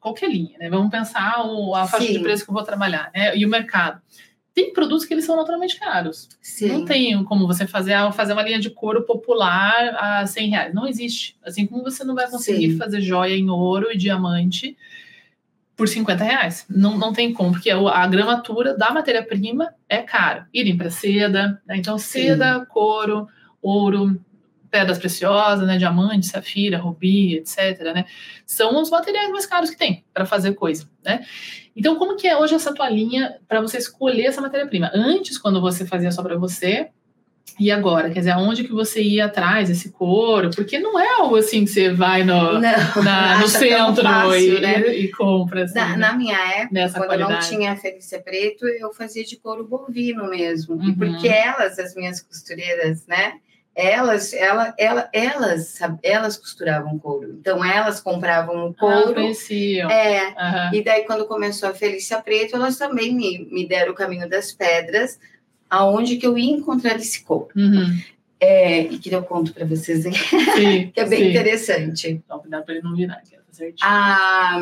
[0.00, 0.68] qualquer linha, né?
[0.68, 2.12] Vamos pensar o, a faixa Sim.
[2.14, 3.34] de preço que eu vou trabalhar, né?
[3.34, 4.02] E o mercado.
[4.54, 6.28] Tem produtos que eles são naturalmente caros.
[6.40, 6.68] Sim.
[6.68, 10.74] Não tem como você fazer, ah, fazer uma linha de couro popular a 100 reais.
[10.74, 11.36] Não existe.
[11.44, 12.78] Assim como você não vai conseguir Sim.
[12.78, 14.76] fazer joia em ouro e diamante
[15.76, 16.64] por 50 reais.
[16.68, 20.48] Não, não tem como, porque a gramatura da matéria-prima é cara.
[20.54, 21.76] Irem para seda, né?
[21.76, 23.26] então seda, couro,
[23.60, 24.20] ouro,
[24.70, 25.78] pedras preciosas, né?
[25.78, 27.80] diamante, safira, rubi, etc.
[27.94, 28.04] Né?
[28.46, 30.88] São os materiais mais caros que tem para fazer coisa.
[31.04, 31.24] Né?
[31.76, 34.90] Então, como que é hoje essa tua linha para você escolher essa matéria-prima?
[34.94, 36.88] Antes, quando você fazia só para você,
[37.58, 38.10] e agora?
[38.10, 40.50] Quer dizer, aonde que você ia atrás desse couro?
[40.50, 44.60] Porque não é algo assim que você vai no, Não, na- no centro fácil, e,
[44.60, 44.80] né?
[44.96, 45.64] e compra.
[45.64, 45.96] Assim, Na, né?
[45.96, 47.48] na minha época, Nessa quando eu não qualidade.
[47.48, 50.74] tinha Felícia Preto, eu fazia de couro bovino mesmo.
[50.76, 50.88] Uhum.
[50.90, 53.34] E porque elas, as minhas costureiras, né?
[53.74, 57.36] Elas, ela, ela, elas, elas costuravam couro.
[57.40, 59.14] Então elas compravam o Ah, couro.
[59.14, 59.90] conheciam.
[59.90, 60.70] é, Aham.
[60.74, 64.52] e daí, quando começou a Felícia Preto, elas também me, me deram o caminho das
[64.52, 65.18] pedras,
[65.68, 67.48] aonde que eu ia encontrar esse couro.
[67.56, 67.98] Uhum.
[68.38, 70.12] É, e que eu conto para vocês, hein,
[70.54, 71.30] Sim, que é bem sim.
[71.30, 72.08] interessante.
[72.10, 73.78] Então, cuidado para ele não virar, que é certinho.
[73.90, 74.60] A...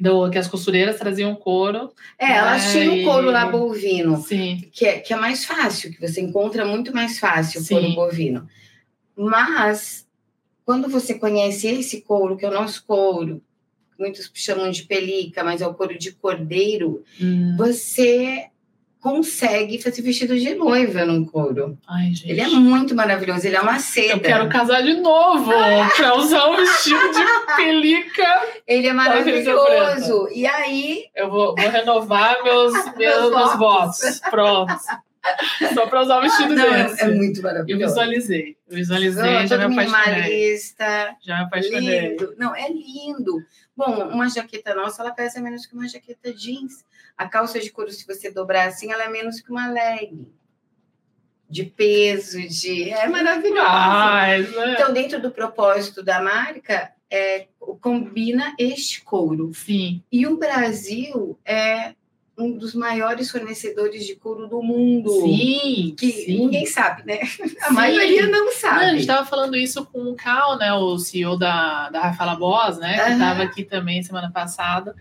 [0.00, 1.92] Do, que as costureiras traziam couro.
[2.18, 4.66] É, elas É, tinham couro lá bovino, Sim.
[4.72, 7.74] que é, que é mais fácil, que você encontra muito mais fácil o Sim.
[7.74, 8.48] couro bovino.
[9.16, 10.06] Mas,
[10.64, 13.42] quando você conhece esse couro, que é o nosso couro,
[13.98, 17.54] muitos chamam de pelica, mas é o couro de cordeiro, Hum.
[17.56, 18.46] você
[19.04, 21.76] consegue fazer vestido de noiva no couro.
[21.86, 22.30] Ai, gente.
[22.30, 24.14] Ele é muito maravilhoso, ele é uma seda.
[24.14, 25.52] Eu quero casar de novo
[25.94, 28.26] para usar um vestido de pelica.
[28.66, 30.26] Ele é maravilhoso.
[30.32, 34.20] E aí, Eu vou, vou renovar meus, meus, meus votos.
[34.30, 34.72] Pronto.
[35.74, 37.02] Só para usar o vestido não, é, desse.
[37.02, 37.86] é muito Eu maravilhoso.
[37.86, 38.56] visualizei.
[38.68, 40.14] Eu visualizei, Não, já me apaixonei.
[40.22, 42.08] minimalista, Já me apaixonei.
[42.08, 42.34] lindo.
[42.38, 43.36] Não, é lindo.
[43.76, 46.84] Bom, uma jaqueta nossa, ela pesa menos que uma jaqueta jeans.
[47.16, 50.32] A calça de couro, se você dobrar assim, ela é menos que uma leg.
[51.48, 52.90] De peso, de...
[52.90, 53.68] É maravilhosa.
[53.68, 54.74] Mas, né?
[54.74, 57.48] Então, dentro do propósito da marca, é,
[57.80, 59.52] combina este couro.
[59.54, 60.02] Sim.
[60.10, 61.94] E o Brasil é
[62.36, 65.08] um dos maiores fornecedores de couro do mundo.
[65.22, 65.94] Sim.
[65.98, 66.38] Que sim.
[66.38, 67.20] ninguém sabe, né?
[67.62, 67.74] A Sim.
[67.74, 68.84] maioria não Não, sabe.
[68.84, 72.78] a gente estava falando isso com o Cal, né, o CEO da, da Rafaela Boss,
[72.78, 74.94] né, que estava aqui também semana passada,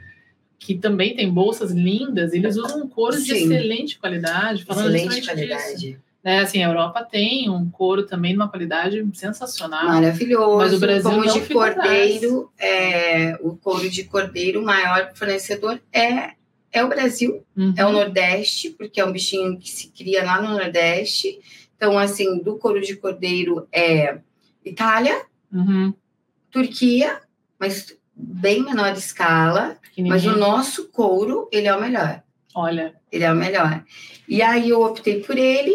[0.59, 2.33] que também tem bolsas lindas.
[2.33, 3.45] Eles usam um couro de Sim.
[3.51, 5.25] excelente qualidade, Excelente justamente disso.
[5.25, 5.99] qualidade.
[6.23, 9.85] Né, assim, a Europa tem um couro também de uma qualidade sensacional.
[9.87, 10.55] Maravilhoso.
[10.57, 15.81] Mas o Brasil Como não de cordeiro, é, o couro de cordeiro, o maior fornecedor
[15.91, 16.31] é,
[16.73, 17.73] é o Brasil, Uhum.
[17.77, 21.39] é o Nordeste, porque é um bichinho que se cria lá no Nordeste.
[21.77, 24.17] Então, assim, do couro de cordeiro é
[24.65, 25.93] Itália, Uhum.
[26.51, 27.21] Turquia,
[27.59, 29.77] mas bem menor escala.
[29.97, 32.21] Mas o nosso couro, ele é o melhor.
[32.55, 33.83] Olha, Ele é o melhor.
[34.27, 35.73] E aí eu optei por ele.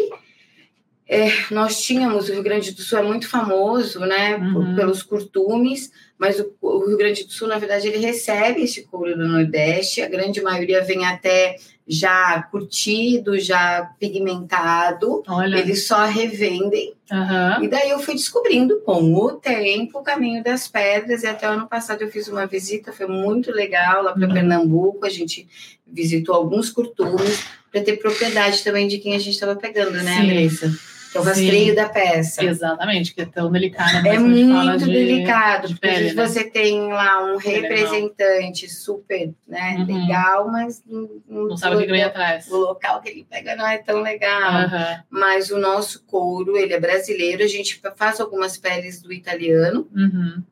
[1.07, 4.75] É, nós tínhamos, o Rio Grande do Sul é muito famoso, né, por- Uhum.
[4.75, 9.17] pelos curtumes, mas o, o Rio Grande do Sul, na verdade, ele recebe esse couro
[9.17, 11.55] do Nordeste, a grande maioria vem até
[11.87, 15.57] já curtido, já pigmentado, olha.
[15.57, 16.93] eles só revendem.
[17.11, 17.63] Aham.
[17.63, 21.53] E daí eu fui descobrindo com o tempo o caminho das pedras, e até o
[21.53, 24.33] ano passado eu fiz uma visita, foi muito legal lá para Uhum.
[24.33, 25.47] Pernambuco, a gente
[25.87, 30.21] visitou alguns curtumes para ter propriedade também de quem a gente estava pegando, né, Sim.
[30.23, 30.71] Andressa?
[31.11, 31.75] Que é o rastreio Sim.
[31.75, 32.43] da peça.
[32.43, 34.07] Exatamente, que é tão delicado.
[34.07, 36.27] É muito de, delicado, de porque pele, né?
[36.27, 39.85] você tem lá um representante super né, uhum.
[39.85, 41.09] legal, mas não,
[41.49, 42.47] não sabe o que vem atrás.
[42.51, 44.53] O local que ele pega não é tão legal.
[44.53, 45.03] Uhum.
[45.09, 50.43] Mas o nosso couro, ele é brasileiro, a gente faz algumas peles do italiano, uhum.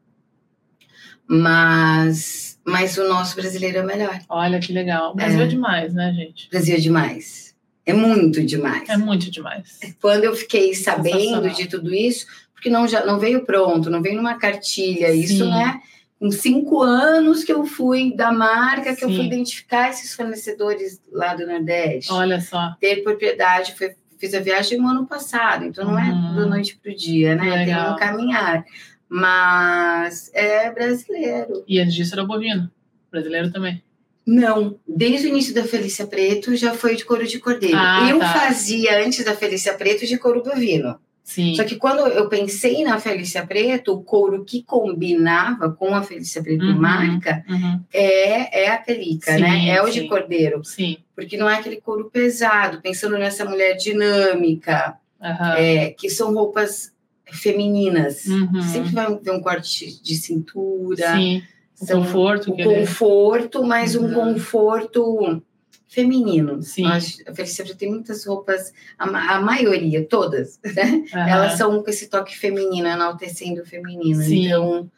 [1.28, 4.20] mas, mas o nosso brasileiro é melhor.
[4.28, 5.12] Olha que legal.
[5.12, 6.50] O Brasil é, é demais, né, gente?
[6.50, 7.47] Brasil é demais.
[7.88, 8.90] É muito demais.
[8.90, 9.80] É muito demais.
[10.02, 14.18] Quando eu fiquei sabendo de tudo isso, porque não, já, não veio pronto, não veio
[14.18, 15.20] numa cartilha, Sim.
[15.22, 15.80] isso, né?
[16.20, 19.06] Com cinco anos que eu fui da marca, que Sim.
[19.06, 22.12] eu fui identificar esses fornecedores lá do Nordeste.
[22.12, 22.76] Olha só.
[22.82, 26.34] Ter propriedade, foi, fiz a viagem no ano passado, então não é uhum.
[26.34, 27.44] é da noite para o dia, né?
[27.44, 27.86] Legal.
[27.86, 28.66] Tem um caminhar.
[29.08, 31.64] Mas é brasileiro.
[31.66, 32.70] E antes disso era bovino.
[33.10, 33.82] Brasileiro também.
[34.28, 37.78] Não, desde o início da Felícia Preto já foi de couro de cordeiro.
[37.80, 38.34] Ah, eu tá.
[38.34, 41.00] fazia antes da Felícia Preto de couro bovino.
[41.24, 41.56] Sim.
[41.56, 46.44] Só que quando eu pensei na Felícia Preto, o couro que combinava com a Felícia
[46.44, 47.82] Preto uhum, marca uhum.
[47.94, 49.70] É, é a pelica, sim, né?
[49.70, 50.02] É o sim.
[50.02, 50.62] de cordeiro.
[50.66, 50.98] Sim.
[51.16, 55.54] Porque não é aquele couro pesado, pensando nessa mulher dinâmica, uhum.
[55.54, 56.92] é, que são roupas
[57.32, 58.26] femininas.
[58.26, 58.62] Uhum.
[58.62, 61.16] Sempre vai ter um corte de cintura.
[61.16, 61.42] Sim
[61.86, 62.52] São conforto.
[62.52, 64.08] O conforto, mas uhum.
[64.08, 65.42] um conforto
[65.88, 66.62] feminino.
[66.64, 66.86] Sim.
[66.86, 71.06] A Felícia tem muitas roupas, a, a maioria, todas, né?
[71.14, 71.20] Uhum.
[71.20, 74.22] Elas são com esse toque feminino, enaltecendo o feminino.
[74.22, 74.48] Sim.
[74.48, 74.92] Então,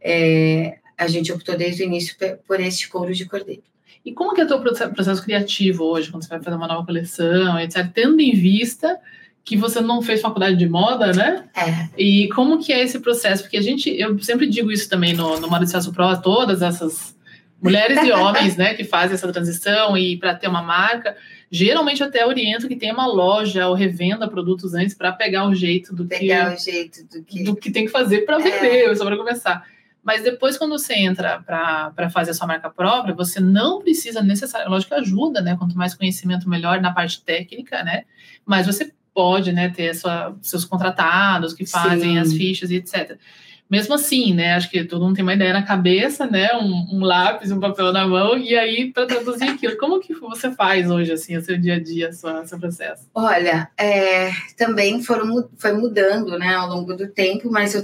[0.00, 2.14] é, a gente optou desde o início
[2.46, 3.62] por este couro de cordeiro.
[4.04, 6.86] E como que é o teu processo criativo hoje, quando você vai fazer uma nova
[6.86, 8.98] coleção, etc., tendo em vista
[9.44, 11.44] que você não fez faculdade de moda, né?
[11.56, 11.88] É.
[11.96, 13.42] E como que é esse processo?
[13.42, 17.16] Porque a gente, eu sempre digo isso também no, no Mauriciaço Pro, todas essas
[17.60, 21.16] mulheres e homens, né, que fazem essa transição e para ter uma marca,
[21.50, 25.94] geralmente até oriento que tenha uma loja ou revenda produtos antes para pegar o jeito
[25.94, 28.94] do pegar que o jeito do que do que tem que fazer para vender, é.
[28.94, 29.64] só para começar.
[30.02, 34.72] Mas depois, quando você entra para fazer a sua marca própria, você não precisa necessariamente,
[34.72, 35.56] lógico que ajuda, né?
[35.58, 38.04] Quanto mais conhecimento, melhor na parte técnica, né?
[38.46, 42.18] Mas você pode, né, ter sua, seus contratados que fazem Sim.
[42.18, 43.18] as fichas e etc.
[43.70, 47.04] Mesmo assim, né, acho que todo mundo tem uma ideia na cabeça, né, um, um
[47.04, 51.12] lápis, um papel na mão, e aí para traduzir aquilo, como que você faz hoje,
[51.12, 53.06] assim, o seu dia a dia, o seu, processo?
[53.14, 57.82] Olha, é, também foram, foi mudando, né, ao longo do tempo, mas eu,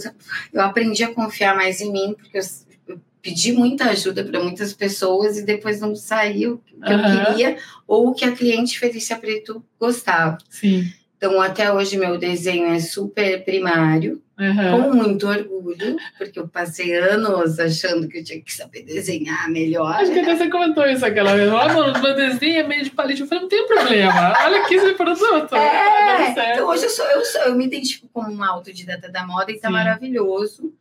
[0.52, 2.42] eu aprendi a confiar mais em mim, porque eu,
[2.88, 7.00] eu pedi muita ajuda para muitas pessoas e depois não saiu o que uhum.
[7.00, 10.36] eu queria ou o que a cliente Felícia Preto gostava.
[10.50, 10.92] Sim.
[11.16, 14.82] Então, até hoje, meu desenho é super primário, uhum.
[14.82, 19.94] com muito orgulho, porque eu passei anos achando que eu tinha que saber desenhar melhor.
[19.94, 21.48] Acho que até você comentou isso aquela vez.
[21.50, 23.22] Ah, mano, meu desenho é meio de palito.
[23.22, 24.34] Eu falei, não tem problema.
[24.44, 25.56] Olha aqui esse produto.
[25.56, 29.50] É, então hoje eu, sou, eu, sou, eu me identifico como uma autodidata da moda
[29.50, 29.74] e tá Sim.
[29.74, 30.74] maravilhoso.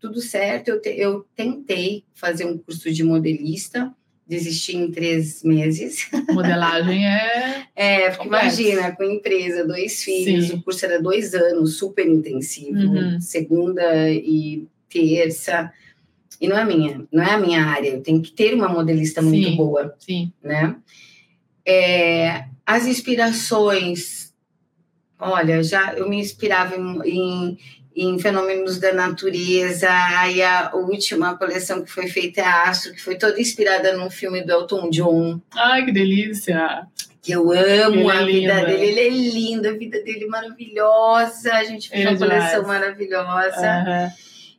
[0.00, 0.68] Tudo certo.
[0.68, 3.94] Eu, te, eu tentei fazer um curso de modelista
[4.26, 6.08] desisti em três meses.
[6.30, 7.66] Modelagem é.
[7.74, 10.54] É, porque imagina, com empresa, dois filhos, Sim.
[10.54, 13.20] o curso era dois anos, super intensivo, uhum.
[13.20, 15.72] segunda e terça.
[16.40, 17.90] E não é minha, não é a minha área.
[17.90, 19.56] Eu tenho que ter uma modelista muito Sim.
[19.56, 19.94] boa.
[19.98, 20.32] Sim.
[20.42, 20.76] Né?
[21.66, 24.32] É, as inspirações.
[25.18, 27.58] Olha, já eu me inspirava em, em
[27.94, 29.88] em fenômenos da natureza.
[29.90, 34.10] Aí a última coleção que foi feita é a Astro, que foi toda inspirada num
[34.10, 35.40] filme do Elton John.
[35.54, 36.86] Ai, que delícia!
[37.20, 38.66] Que eu amo ele a é vida linda.
[38.66, 38.86] dele.
[38.86, 41.52] Ele é lindo, a vida dele é maravilhosa.
[41.52, 43.84] A gente fez ele uma é coleção maravilhosa.
[43.86, 44.10] Uhum.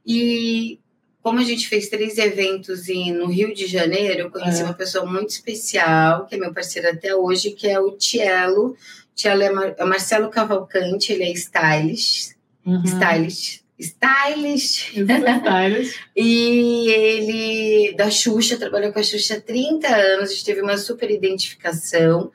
[0.05, 0.79] E
[1.21, 5.05] como a gente fez três eventos em, no Rio de Janeiro, eu conheci uma pessoa
[5.05, 8.77] muito especial, que é meu parceiro até hoje, que é o Tielo.
[9.15, 12.32] Tielo é, Mar é Marcelo Cavalcante, ele é stylist
[12.65, 12.84] uhum.
[12.84, 13.63] stylist.
[13.80, 14.93] Stylist.
[14.95, 15.99] stylist.
[16.15, 20.78] e ele, da Xuxa, trabalhou com a Xuxa há 30 anos, a gente teve uma
[20.78, 22.32] super identificação.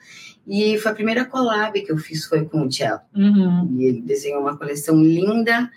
[0.47, 3.03] E foi a primeira collab que eu fiz, foi com o Tiago.
[3.15, 3.77] Uhum.
[3.79, 5.71] E ele desenhou uma coleção linda,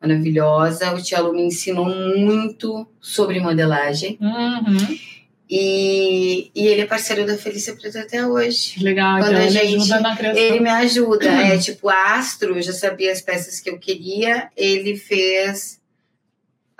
[0.00, 0.94] maravilhosa.
[0.94, 4.18] O Tiago me ensinou muito sobre modelagem.
[4.20, 4.98] Uhum.
[5.48, 8.82] E, e ele é parceiro da Felícia Preto até hoje.
[8.82, 10.42] Legal, Quando então a gente, ele ajuda na criação.
[10.42, 11.26] Ele me ajuda.
[11.28, 15.80] é tipo, Astro, já sabia as peças que eu queria, ele fez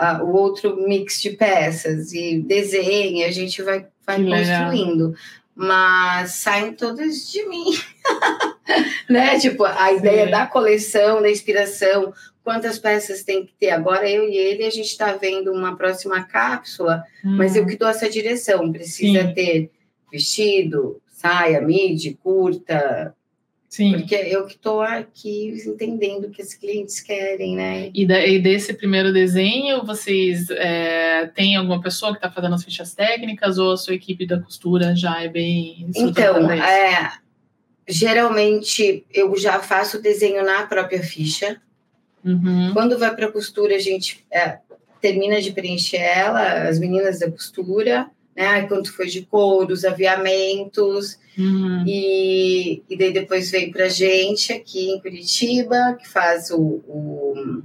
[0.01, 5.09] uh, o outro mix de peças e desenha, a gente vai, vai construindo.
[5.09, 5.21] Legal.
[5.55, 7.67] Mas saem todas de mim.
[9.09, 9.39] né?
[9.39, 10.31] Tipo, a ideia Sim.
[10.31, 13.71] da coleção, da inspiração, quantas peças tem que ter.
[13.71, 17.37] Agora eu e ele, a gente está vendo uma próxima cápsula, hum.
[17.37, 18.71] mas eu que dou essa direção.
[18.73, 19.35] Precisa Sim.
[19.35, 19.71] ter
[20.11, 23.15] vestido, saia, midi, curta,
[23.75, 23.91] Sim.
[23.91, 27.91] Porque eu que estou aqui entendendo o que os clientes querem, né?
[27.93, 32.63] E, da, e desse primeiro desenho, vocês é, têm alguma pessoa que está fazendo as
[32.63, 37.15] fichas técnicas ou a sua equipe da costura já é bem Então, é,
[37.87, 41.61] geralmente eu já faço o desenho na própria ficha.
[42.25, 42.73] Uhum.
[42.73, 44.59] Quando vai para a costura, a gente é,
[45.01, 48.63] termina de preencher ela, as meninas da costura, né?
[48.63, 51.85] Quanto foi de couros, aviamentos, uhum.
[51.87, 57.63] e, e daí depois vem para gente aqui em Curitiba, que faz o, o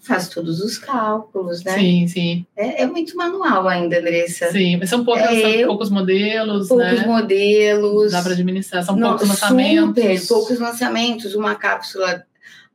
[0.00, 1.78] faz todos os cálculos, né?
[1.78, 2.46] Sim, sim.
[2.56, 4.50] É, é muito manual ainda, Andressa.
[4.50, 6.90] Sim, mas são, poucas, é, são poucos modelos, poucos né?
[6.94, 8.12] Poucos modelos.
[8.12, 10.04] Dá para administrar, são Não, poucos lançamentos.
[10.04, 11.34] Super, poucos lançamentos.
[11.34, 12.24] Uma cápsula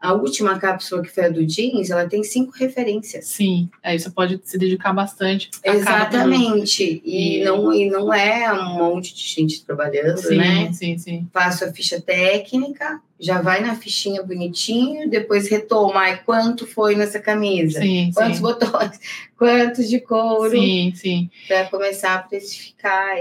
[0.04, 3.26] a última cápsula, que foi a do jeans, ela tem cinco referências.
[3.26, 5.50] Sim, aí você pode se dedicar bastante.
[5.64, 7.02] Exatamente.
[7.06, 10.74] E, e, não, e não é um monte de gente trabalhando, sim, né?
[10.74, 11.26] Sim, sim.
[11.32, 17.20] Faço a ficha técnica, já vai na fichinha bonitinho, depois retoma e quanto foi nessa
[17.20, 18.41] camisa, sim, quantos sim.
[18.41, 18.99] botões,
[19.38, 20.51] quantos de couro.
[20.51, 21.30] Sim, sim.
[21.47, 23.18] Para começar a precificar.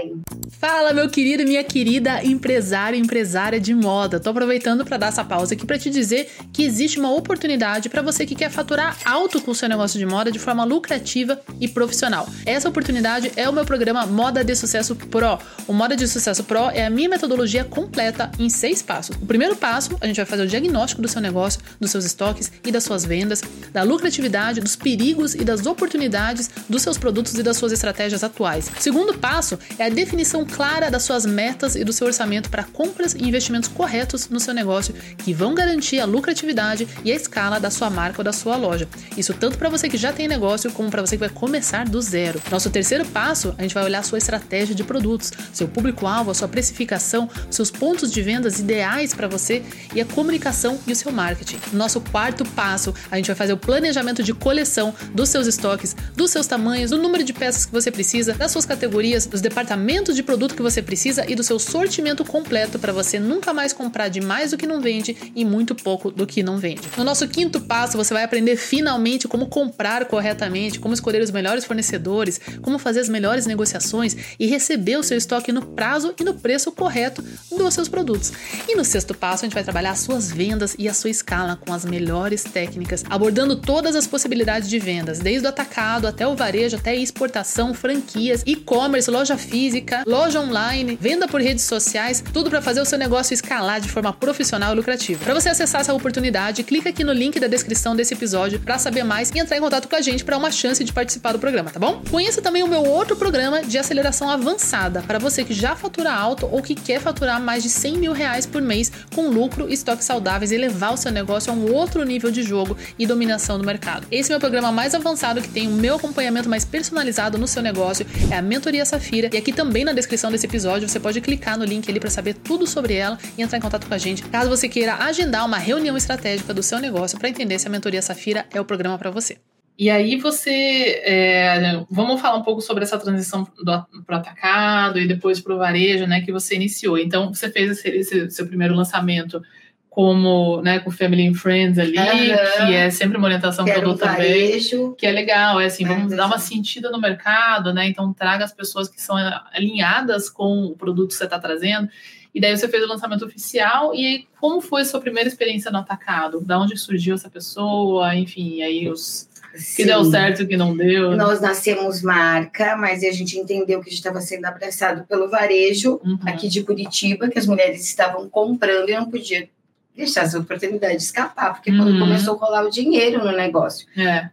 [0.49, 4.19] Fala, meu querido e minha querida empresária e empresária de moda.
[4.19, 8.01] Tô aproveitando para dar essa pausa aqui para te dizer que existe uma oportunidade para
[8.01, 11.67] você que quer faturar alto com o seu negócio de moda de forma lucrativa e
[11.67, 12.27] profissional.
[12.45, 15.39] Essa oportunidade é o meu programa Moda de Sucesso Pro.
[15.67, 19.15] O Moda de Sucesso Pro é a minha metodologia completa em seis passos.
[19.21, 22.51] O primeiro passo a gente vai fazer o diagnóstico do seu negócio, dos seus estoques
[22.65, 23.41] e das suas vendas,
[23.71, 28.71] da lucratividade, dos perigos e das oportunidades dos seus produtos e das suas estratégias atuais.
[28.77, 32.63] O segundo passo é a definição clara das suas metas e do seu orçamento para
[32.63, 37.59] compras e investimentos corretos no seu negócio que vão garantir a lucratividade e a escala
[37.59, 38.87] da sua marca ou da sua loja.
[39.17, 42.01] Isso tanto para você que já tem negócio como para você que vai começar do
[42.01, 42.41] zero.
[42.51, 46.33] Nosso terceiro passo, a gente vai olhar a sua estratégia de produtos, seu público-alvo, a
[46.33, 49.63] sua precificação, seus pontos de vendas ideais para você
[49.93, 51.59] e a comunicação e o seu marketing.
[51.71, 55.95] No nosso quarto passo, a gente vai fazer o planejamento de coleção dos seus estoques,
[56.15, 60.15] dos seus tamanhos, do número de peças que você precisa, das suas categorias, dos departamentos
[60.15, 64.07] de produto que você precisa e do seu sortimento completo para você nunca mais comprar
[64.07, 66.81] de mais do que não vende e muito pouco do que não vende.
[66.97, 71.65] No nosso quinto passo, você vai aprender finalmente como comprar corretamente, como escolher os melhores
[71.65, 76.33] fornecedores, como fazer as melhores negociações e receber o seu estoque no prazo e no
[76.33, 78.31] preço correto dos seus produtos.
[78.67, 81.55] E no sexto passo, a gente vai trabalhar as suas vendas e a sua escala
[81.55, 86.35] com as melhores técnicas, abordando todas as possibilidades de vendas, desde o atacado até o
[86.35, 92.61] varejo, até exportação, franquias, e-commerce, loja física, loja online, venda por redes sociais, tudo para
[92.61, 95.23] fazer o seu negócio escalar de forma profissional e lucrativa.
[95.23, 99.03] Para você acessar essa oportunidade, clica aqui no link da descrição desse episódio para saber
[99.03, 101.69] mais e entrar em contato com a gente para uma chance de participar do programa,
[101.69, 102.01] tá bom?
[102.09, 106.47] Conheça também o meu outro programa de aceleração avançada para você que já fatura alto
[106.51, 110.05] ou que quer faturar mais de 100 mil reais por mês com lucro lucro, estoques
[110.05, 113.65] saudáveis e levar o seu negócio a um outro nível de jogo e dominação do
[113.65, 114.07] mercado.
[114.09, 117.47] Esse é o meu programa mais avançado que tem o meu acompanhamento mais personalizado no
[117.47, 119.29] seu negócio, é a Mentoria Safira.
[119.31, 122.33] E aqui também na descrição desse episódio você pode clicar no link ali para saber
[122.33, 125.57] tudo sobre ela e entrar em contato com a gente, caso você queira agendar uma
[125.57, 129.11] reunião estratégica do seu negócio para entender se a Mentoria Safira é o programa para
[129.11, 129.37] você.
[129.77, 135.07] E aí você, é, vamos falar um pouco sobre essa transição para o atacado e
[135.07, 136.97] depois para o varejo, né, que você iniciou.
[136.97, 139.41] Então, você fez esse, esse seu primeiro lançamento
[139.89, 142.65] como, né, com Family and Friends ali, uhum.
[142.67, 144.59] que é sempre uma orientação para produto também,
[144.97, 148.43] que é legal, é assim, vamos é, dar uma sentida no mercado, né, então traga
[148.43, 149.15] as pessoas que são
[149.51, 151.87] alinhadas com o produto que você está trazendo,
[152.33, 155.69] e daí você fez o lançamento oficial, e aí como foi a sua primeira experiência
[155.69, 156.41] no atacado?
[156.41, 159.29] Da onde surgiu essa pessoa, enfim, aí os
[159.75, 161.15] que deu certo, que não deu.
[161.15, 165.99] Nós nascemos marca, mas a gente entendeu que a gente estava sendo abraçado pelo varejo
[166.03, 166.17] uhum.
[166.25, 169.47] aqui de Curitiba, que as mulheres estavam comprando e não podia
[169.95, 171.77] deixar essa oportunidade de escapar, porque uhum.
[171.77, 173.87] quando começou a rolar o dinheiro no negócio.
[173.95, 174.29] É.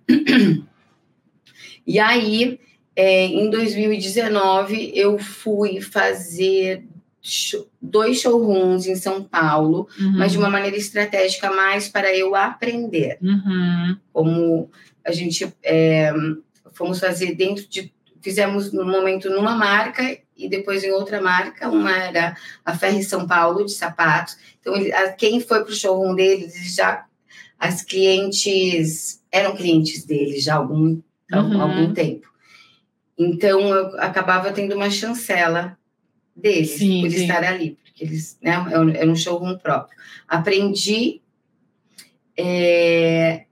[1.86, 2.60] E aí,
[2.94, 6.84] é, em 2019, eu fui fazer
[7.80, 10.12] dois showrooms em São Paulo, uhum.
[10.16, 13.18] mas de uma maneira estratégica mais para eu aprender.
[13.20, 13.96] Uhum.
[14.12, 14.70] Como
[15.04, 16.12] a gente é,
[16.72, 17.92] fomos fazer dentro de.
[18.22, 21.70] Fizemos no momento numa marca e depois em outra marca.
[21.70, 24.36] Uma era a Ferre São Paulo, de sapatos.
[24.60, 27.06] Então, ele, a, quem foi para o showroom deles, já.
[27.58, 30.98] As clientes eram clientes deles já há algum,
[31.32, 31.60] uhum.
[31.60, 32.26] algum tempo.
[33.18, 35.78] Então, eu acabava tendo uma chancela
[36.34, 37.22] deles sim, por sim.
[37.22, 38.52] estar ali, porque eles, né,
[38.94, 39.98] era um showroom próprio.
[40.26, 41.20] Aprendi.
[42.34, 43.44] É,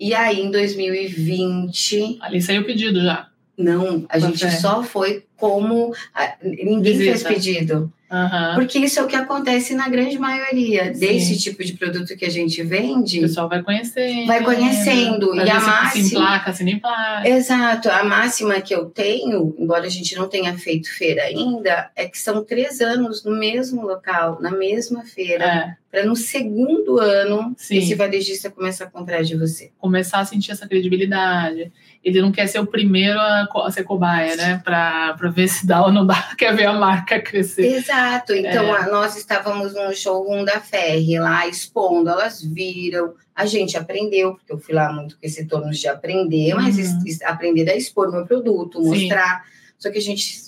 [0.00, 2.16] e aí, em 2020.
[2.20, 3.28] Ali saiu o pedido já.
[3.56, 4.50] Não, a gente é.
[4.50, 5.92] só foi como.
[6.14, 7.04] A, ninguém Visita.
[7.04, 7.92] fez pedido.
[8.12, 8.54] Aham.
[8.56, 10.98] Porque isso é o que acontece na grande maioria Sim.
[10.98, 13.20] desse tipo de produto que a gente O vende.
[13.20, 14.26] pessoal vai conhecendo.
[14.26, 17.28] Vai conhecendo, Vai e a se- máxima- emplaca, se nem emplaca.
[17.28, 22.08] Exato, a máxima que eu tenho, embora a gente não tenha feito feira ainda, é
[22.08, 27.54] que são três anos no mesmo local, na mesma feira, É, para no segundo ano
[27.56, 27.76] Sim.
[27.78, 29.70] esse varejista começar a comprar de você.
[29.78, 31.70] começar a sentir essa credibilidade.
[32.02, 34.60] Ele não quer ser o primeiro a, a ser cobaia, né?
[34.64, 36.14] Pra ver se dá ou não dá.
[36.38, 37.66] Quer ver a marca crescer.
[37.76, 38.90] Exato, então É.
[38.90, 44.58] nós estávamos no showroom da Ferri lá expondo, elas viram, a gente aprendeu, porque eu
[44.58, 47.02] fui lá muito com esse tônus de aprender, mas Uhum.
[47.26, 48.88] aprender a expor meu produto, Sim.
[48.88, 49.44] mostrar.
[49.78, 50.40] Só que a gente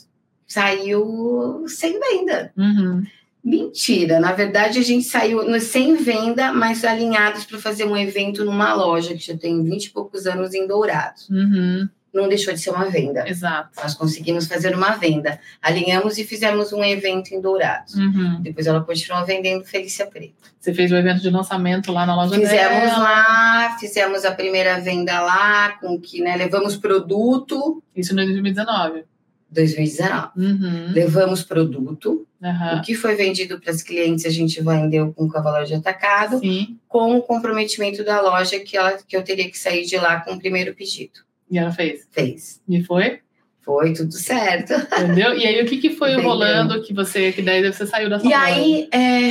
[0.46, 2.52] saiu sem venda.
[2.56, 3.02] Uhum.
[3.44, 8.44] Mentira, na verdade a gente saiu no- sem venda, mas alinhados para fazer um evento
[8.44, 11.28] numa loja que já tem 20 e poucos anos em Dourados.
[11.28, 11.88] Uhum.
[12.14, 13.26] Não deixou de ser uma venda.
[13.26, 13.70] Exato.
[13.82, 15.40] Nós conseguimos fazer uma venda.
[15.62, 17.94] Alinhamos e fizemos um evento em Dourados.
[17.94, 18.38] Uhum.
[18.42, 20.34] Depois ela continuou vendendo Felícia Preta.
[20.60, 22.98] Você fez o evento de lançamento lá na loja Fizemos dela.
[22.98, 29.04] lá, fizemos a primeira venda lá, com que né, levamos produto, Isso em 2019.
[29.52, 30.30] 2019.
[30.36, 30.92] Uhum.
[30.92, 32.26] Levamos produto.
[32.42, 32.78] Aham.
[32.78, 36.38] O que foi vendido para os clientes a gente vendeu com o cavalo de atacado.
[36.38, 36.76] Sim.
[36.88, 40.32] com o comprometimento da loja que, ela, que eu teria que sair de lá com
[40.32, 41.20] o primeiro pedido.
[41.50, 42.06] E ela fez.
[42.10, 42.60] Fez.
[42.68, 43.20] E foi?
[43.60, 44.72] Foi tudo certo.
[44.98, 45.36] Entendeu?
[45.38, 46.30] E aí, o que, que foi Entendeu.
[46.30, 48.40] rolando que você, que daí você saiu dessa E loja?
[48.42, 49.30] aí, é,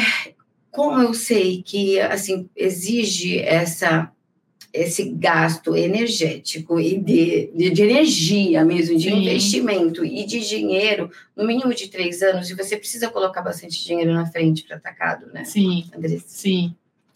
[0.71, 4.09] como eu sei que assim exige essa
[4.73, 9.21] esse gasto energético e de, de, de energia mesmo, de Sim.
[9.21, 14.13] investimento e de dinheiro, no mínimo de três anos, e você precisa colocar bastante dinheiro
[14.13, 16.25] na frente para atacado, né, Sim, Andressa?
[16.27, 16.73] sim.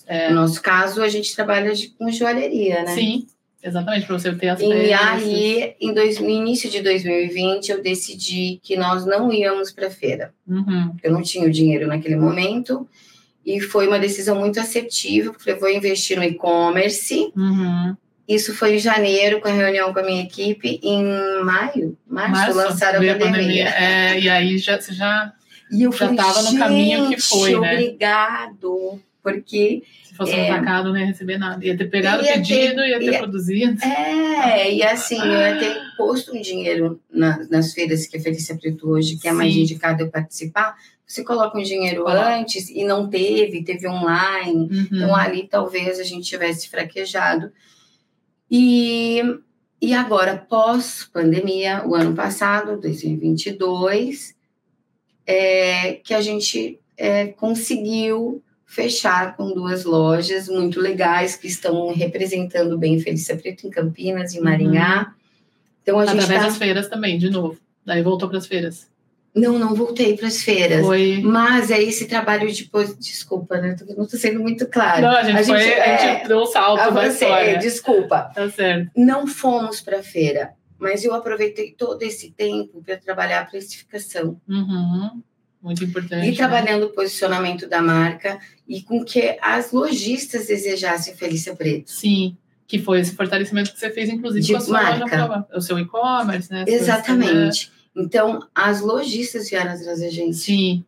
[0.08, 2.94] É, No nosso caso, a gente trabalha de, com joalheria, né?
[2.94, 3.26] Sim,
[3.64, 8.60] exatamente, para você ter as E aí, em dois, no início de 2020, eu decidi
[8.62, 10.32] que nós não íamos para a feira.
[10.48, 10.94] Uhum.
[11.02, 12.88] Eu não tinha o dinheiro naquele momento.
[13.46, 17.32] E foi uma decisão muito assertiva, porque eu vou investir no e-commerce.
[17.36, 17.96] Uhum.
[18.28, 20.80] Isso foi em janeiro, com a reunião com a minha equipe.
[20.82, 21.04] Em
[21.44, 23.70] maio, março, lançaram a veio pandemia.
[23.70, 25.32] É, e aí já, você já,
[25.72, 29.00] E eu Já falei, tava no caminho que "Gente, foi, né?" obrigado.
[29.24, 30.38] Porque se fosse É.
[30.38, 31.66] um atacado, não ia receber nada.
[31.66, 33.84] Ia ter pegado o Ia ter- pedido, ia ter ia- produzido.
[33.84, 38.56] É, e assim, eu ia ter posto um dinheiro na- nas feiras que a Felícia
[38.56, 40.76] Preto hoje, que é mais indicada eu participar.
[41.08, 44.68] Você coloca um dinheiro antes e não teve, teve online.
[44.72, 44.88] Uhum.
[44.92, 47.52] Então ali talvez a gente tivesse fraquejado.
[48.50, 49.22] E,
[49.82, 54.36] e agora, pós-pandemia, o ano passado, 2022,
[55.28, 62.78] é, que a gente é, conseguiu fechar com duas lojas muito legais que estão representando
[62.78, 65.14] bem Felícia Preto em Campinas, em Maringá.
[65.82, 66.48] Então a gente Através tá...
[66.48, 67.58] das feiras também, de novo.
[67.86, 68.90] Daí voltou para as feiras.
[69.36, 70.86] Não, não voltei para as feiras.
[70.86, 71.22] Foi.
[71.22, 72.70] Mas é esse trabalho de.
[73.00, 73.76] Desculpa, né?
[73.98, 75.02] Não estou sendo muito clara.
[75.02, 77.58] Não, a gente, foi, a é, gente deu um salto da história.
[77.58, 78.32] desculpa.
[78.34, 78.90] Tá certo.
[78.96, 84.40] Não fomos para a feira, mas eu aproveitei todo esse tempo para trabalhar a precificação
[84.48, 85.22] Uhum.
[85.62, 86.28] Muito importante.
[86.28, 86.38] e né?
[86.38, 91.90] trabalhando o posicionamento da marca e com que as lojistas desejassem Felícia Preto.
[91.92, 95.26] Sim, que foi esse fortalecimento que você fez, inclusive, De com a sua loja marca.
[95.26, 96.66] própria, o seu e-commerce, né?
[96.68, 97.72] Exatamente.
[97.96, 100.36] Então, as lojistas vieram atrás da gente.
[100.36, 100.84] Sim,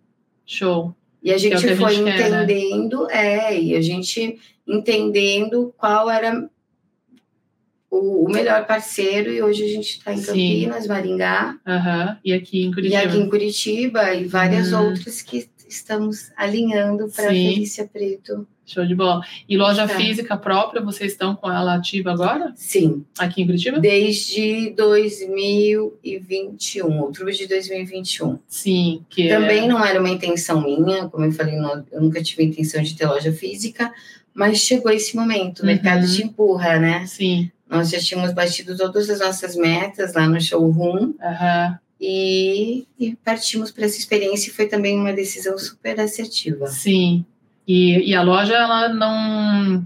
[0.45, 0.93] show.
[1.23, 2.43] E a gente é que a foi gente quer, né?
[2.43, 6.49] entendendo, é, e a gente entendendo qual era
[7.89, 10.25] o, o melhor parceiro, e hoje a gente está em Sim.
[10.25, 12.19] Campinas, Maringá, Aham.
[12.23, 13.01] E aqui em e Curitiba.
[13.03, 14.89] aqui em Curitiba, e várias Hum.
[14.89, 17.53] outras que estamos alinhando para Sim.
[17.53, 18.47] Felícia Preto.
[18.67, 19.21] Show de bola.
[19.47, 19.95] E loja Tá.
[19.95, 22.51] física própria, vocês estão com ela ativa agora?
[22.55, 23.79] Sim, Aqui em Curitiba?
[23.79, 28.37] desde 2021, outubro de 2021.
[28.47, 29.67] Sim, que Também é...
[29.67, 33.05] não era uma intenção minha, como eu falei, não- eu nunca tive intenção de ter
[33.07, 33.91] loja física,
[34.33, 35.67] mas chegou esse momento, o Uhum.
[35.67, 37.05] mercado te empurra, né?
[37.07, 37.49] Sim.
[37.69, 41.79] Nós já tínhamos batido todas as nossas metas lá no showroom Aham.
[41.99, 46.67] e, e partimos para essa experiência e foi também uma decisão super assertiva.
[46.67, 47.25] Sim.
[47.67, 49.83] E, e a loja, ela não.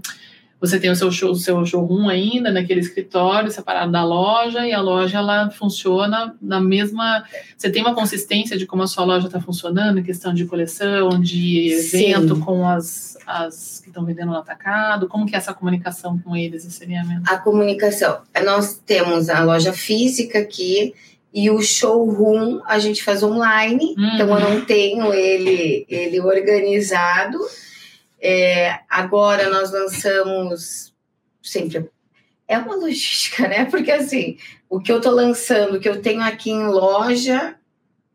[0.60, 4.72] Você tem o seu, show, o seu showroom ainda, naquele escritório separado da loja, e
[4.72, 7.24] a loja ela funciona na mesma.
[7.58, 11.20] Você tem uma consistência de como a sua loja está funcionando, em questão de coleção,
[11.20, 12.40] de evento Sim.
[12.42, 15.08] com as, as que estão vendendo no atacado?
[15.08, 17.22] Como que é essa comunicação com eles, esse alinhamento?
[17.28, 20.94] A comunicação, nós temos a loja física aqui
[21.34, 24.10] e o showroom a gente faz online, Uhum.
[24.14, 27.36] então eu não tenho ele, ele organizado.
[28.22, 30.94] É, agora nós lançamos
[31.42, 31.90] sempre.
[32.46, 33.64] É uma logística, né?
[33.64, 34.36] Porque assim,
[34.70, 37.56] o que eu tô lançando, o que eu tenho aqui em loja,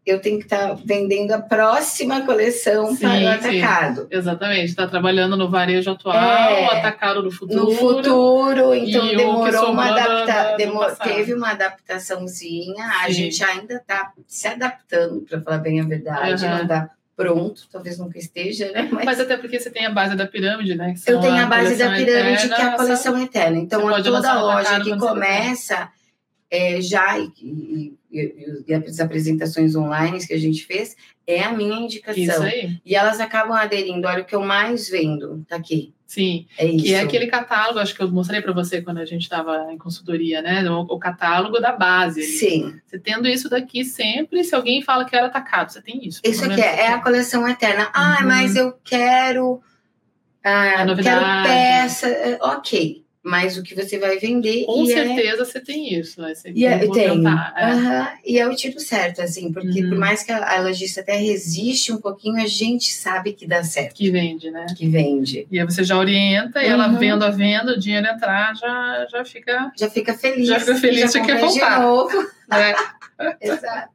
[0.05, 4.01] eu tenho que estar tá vendendo a próxima coleção sim, para o atacado.
[4.03, 4.07] Sim.
[4.11, 7.65] Exatamente, está trabalhando no varejo atual, é, atacado no futuro.
[7.65, 11.05] No futuro, então demorou uma adaptação.
[11.05, 13.03] teve uma adaptaçãozinha, sim.
[13.03, 16.57] a gente ainda está se adaptando, para falar bem a verdade, uhum.
[16.59, 18.87] não dá pronto, talvez nunca esteja, né?
[18.91, 20.93] Mas, Mas, até porque você tem a base da pirâmide, né?
[21.07, 23.57] eu tenho a, a base da pirâmide, eterna, que é a coleção eterna.
[23.57, 25.89] Então, toda loja que começa
[26.49, 30.95] é, já, e, e, e, e, as apresentações online que a gente fez,
[31.25, 32.23] é a minha indicação.
[32.23, 32.79] Isso aí.
[32.85, 34.07] E elas acabam aderindo.
[34.07, 35.93] Olha, o que eu mais vendo tá aqui.
[36.05, 36.85] Sim, é isso.
[36.85, 39.77] que é aquele catálogo, acho que eu mostrei para você quando a gente estava em
[39.77, 40.63] consultoria, né?
[40.71, 42.23] O, o, catálogo da base.
[42.23, 42.79] Sim.
[42.85, 46.21] Você tendo isso daqui sempre, se alguém fala que era atacado, você tem isso.
[46.23, 47.89] Isso aqui é, é a coleção eterna.
[47.93, 48.27] Ah, uhum.
[48.27, 49.61] mas eu quero.
[50.41, 52.07] Ah, quero peça.
[52.07, 54.65] É, ok mas o que você vai vender.
[54.65, 55.45] Com é certeza é...
[55.45, 56.33] você tem isso, né?
[56.33, 57.03] Você e é, tem.
[57.05, 57.09] É.
[57.11, 58.07] Uhum.
[58.25, 59.89] E é o tiro certo, assim, porque uhum.
[59.89, 63.63] por mais que a, a lojista até resiste um pouquinho, a gente sabe que dá
[63.63, 63.95] certo.
[63.95, 64.65] Que vende, né?
[64.75, 65.45] Que vende.
[65.51, 66.97] E aí você já orienta, e ela uhum.
[66.97, 69.71] vendo a venda, o dinheiro entrar, já, já fica.
[69.77, 70.47] Já fica feliz.
[70.47, 71.75] Já fica feliz já e quer voltar.
[71.75, 72.27] De novo.
[72.49, 72.73] É.
[73.41, 73.89] Exato.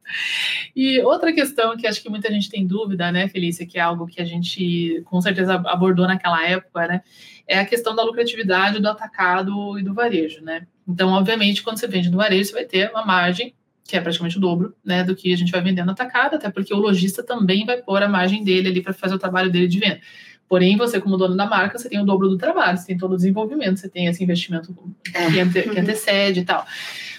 [0.75, 4.07] E outra questão que acho que muita gente tem dúvida, né, Felícia, que é algo
[4.07, 7.03] que a gente com certeza abordou naquela época, né?
[7.47, 10.67] É a questão da lucratividade do atacado e do varejo, né?
[10.87, 14.39] Então, obviamente, quando você vende no varejo, você vai ter uma margem que é praticamente
[14.39, 17.23] o dobro, né, do que a gente vai vender no atacado, até porque o lojista
[17.23, 20.01] também vai pôr a margem dele ali para fazer o trabalho dele de venda.
[20.49, 23.13] Porém, você, como dono da marca, você tem o dobro do trabalho, você tem todo
[23.13, 24.75] o desenvolvimento, você tem esse investimento
[25.05, 26.67] que, ante, que antecede e tal.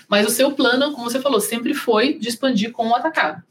[0.07, 3.43] Mas o seu plano, como você falou, sempre foi de expandir com o atacado.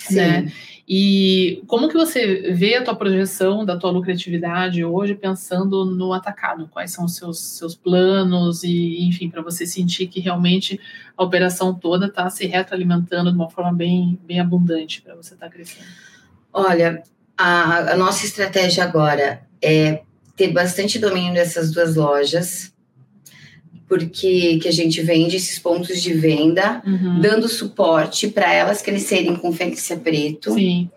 [0.00, 0.16] Sim.
[0.16, 0.52] Né?
[0.92, 6.68] E como que você vê a tua projeção da tua lucratividade hoje pensando no atacado?
[6.68, 10.80] Quais são os seus, seus planos e, enfim, para você sentir que realmente
[11.16, 15.46] a operação toda está se retroalimentando de uma forma bem, bem abundante para você estar
[15.46, 15.86] tá crescendo?
[16.52, 17.04] Olha,
[17.38, 20.02] a, a nossa estratégia agora é
[20.34, 22.74] ter bastante domínio dessas duas lojas,
[23.90, 27.20] porque que a gente vende esses pontos de venda, uhum.
[27.20, 30.88] dando suporte para elas crescerem com Felícia Preto Sim.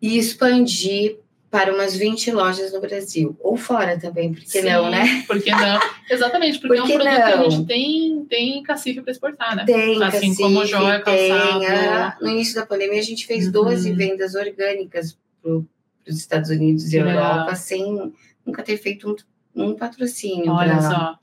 [0.00, 1.16] e expandir
[1.50, 5.24] para umas 20 lojas no Brasil, ou fora também, por que Sim, não, né?
[5.26, 5.80] Por que não?
[6.08, 7.14] Exatamente, porque por é um produto não?
[7.14, 9.64] que a gente tem, tem cacife para exportar, né?
[9.64, 11.58] Tem, assim cacife, como joia, calçado.
[11.58, 13.52] Tem, no início da pandemia, a gente fez uhum.
[13.52, 18.12] 12 vendas orgânicas para os Estados Unidos e Europa, sem
[18.46, 19.16] nunca ter feito
[19.56, 20.52] um, um patrocínio.
[20.52, 21.18] Olha só.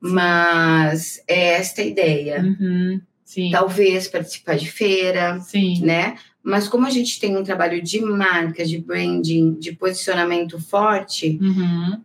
[0.00, 2.40] Mas é esta a ideia.
[2.42, 3.00] Uhum,
[3.52, 5.80] Talvez participar de feira, sim.
[5.82, 6.16] né?
[6.42, 12.00] Mas como a gente tem um trabalho de marca, de branding, de posicionamento forte, uhum.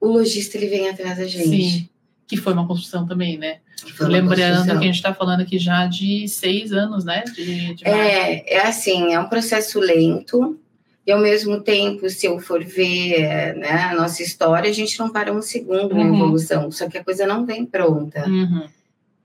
[0.00, 1.48] o lojista ele vem atrás da gente.
[1.48, 1.88] Sim.
[2.26, 3.58] Que foi uma construção também, né?
[4.00, 7.24] Lembrando que a gente está falando aqui já de seis anos, né?
[7.34, 10.58] De, de é, é assim, é um processo lento,
[11.06, 15.10] e ao mesmo tempo, se eu for ver né, a nossa história, a gente não
[15.10, 16.02] para um segundo uhum.
[16.02, 18.26] na evolução, só que a coisa não vem pronta.
[18.26, 18.66] Uhum.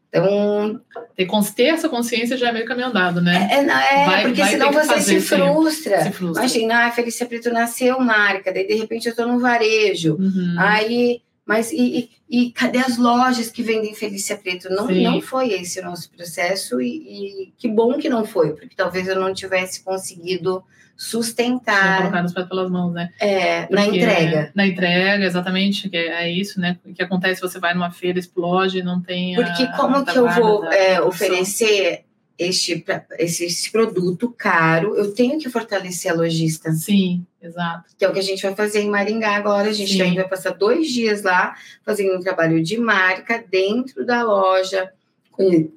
[0.10, 0.82] Então.
[1.16, 3.48] Ter, ter essa consciência já é meio caminho andado, né?
[3.52, 6.04] É, não, é vai, porque vai senão você se frustra.
[6.04, 6.44] se frustra.
[6.44, 10.16] Imagina, ah, Felícia Preto nasceu marca, daí de repente eu estou no varejo.
[10.16, 10.56] Uhum.
[10.58, 11.22] Aí.
[11.46, 14.70] Mas e, e, e, cadê as lojas que vendem Felícia Preto?
[14.70, 18.76] Não, não foi esse o nosso processo, e, e que bom que não foi, porque
[18.76, 20.64] talvez eu não tivesse conseguido
[21.00, 22.00] sustentar.
[22.00, 23.10] Colocar os pés pelas mãos, né?
[23.22, 24.52] É, Porque, na entrega.
[24.54, 26.78] Na entrega, exatamente, que é isso, né?
[26.86, 29.34] O que acontece você vai numa feira, explode, não tem.
[29.34, 32.04] Porque como que eu vou é, oferecer
[32.38, 32.84] este,
[33.18, 36.74] esse, esse, produto caro, eu tenho que fortalecer a lojista.
[36.74, 37.86] Sim, exato.
[37.98, 39.70] Que é o que a gente vai fazer em Maringá agora.
[39.70, 40.16] A gente Sim.
[40.16, 44.92] vai passar dois dias lá fazendo um trabalho de marca dentro da loja,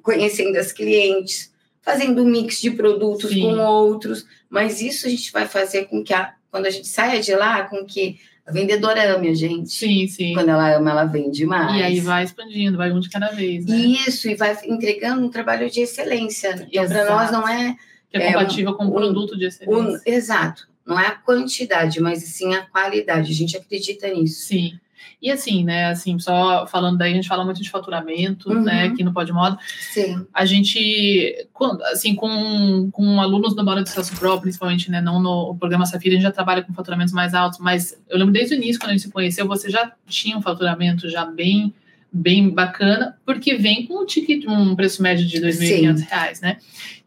[0.01, 1.52] conhecendo as clientes,
[1.83, 3.41] fazendo um mix de produtos Sim.
[3.41, 7.21] com outros, mas isso a gente vai fazer com que a, quando a gente saia
[7.21, 9.71] de lá, com que a vendedora ame a gente.
[9.71, 10.33] Sim, sim.
[10.33, 11.79] Quando ela ama, ela vende mais.
[11.79, 13.75] E aí vai expandindo, vai um de cada vez, né?
[13.77, 16.67] Isso, e vai entregando um trabalho de excelência.
[16.71, 17.75] Então, para nós não é...
[18.09, 19.75] Que é, é compatível um, com um produto de excelência.
[19.75, 20.67] Um, exato.
[20.85, 23.31] Não é a quantidade, mas sim a qualidade.
[23.31, 24.47] A gente acredita nisso.
[24.47, 24.73] Sim.
[25.21, 28.63] E assim, né, assim, só falando daí, a gente fala muito de faturamento, uhum.
[28.63, 29.57] né, aqui no Pode Moda.
[29.91, 30.25] Sim.
[30.33, 31.47] A gente,
[31.91, 36.15] assim, com, com alunos do Bora de Celso Pro, principalmente, né, não no programa Safira,
[36.15, 38.89] a gente já trabalha com faturamentos mais altos, mas eu lembro desde o início, quando
[38.89, 41.73] a gente se conheceu, você já tinha um faturamento já bem
[42.15, 46.57] bem bacana, porque vem com um ticket, um preço médio de R$ 2.500, né?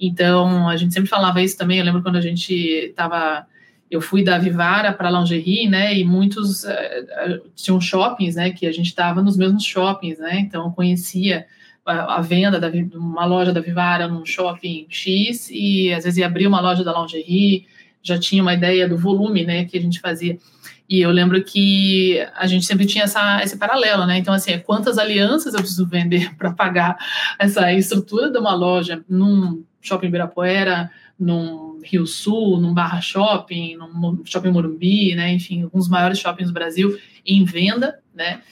[0.01, 3.47] Então, a gente sempre falava isso também, eu lembro quando a gente estava
[3.91, 8.73] eu fui da Vivara para Lingerie, né, e muitos uh, tinham shoppings, né, que a
[8.73, 11.47] gente estava nos mesmos shoppings, né, então conhecia
[11.85, 16.27] a, a venda de uma loja da Vivara num shopping X e às vezes ia
[16.27, 17.67] abrir uma loja da lingerie,
[18.03, 20.39] já tinha uma ideia do volume, né, que a gente fazia.
[20.89, 24.19] E eu lembro que a gente sempre tinha essa, esse paralelo, né?
[24.19, 26.97] Então, assim, quantas alianças eu preciso vender para pagar
[27.39, 34.23] essa estrutura de uma loja num shopping Ibirapuera, num Rio Sul, num Barra Shopping, num
[34.25, 35.33] Shopping Morumbi, né?
[35.33, 38.43] Enfim, alguns maiores shoppings do Brasil em venda, né?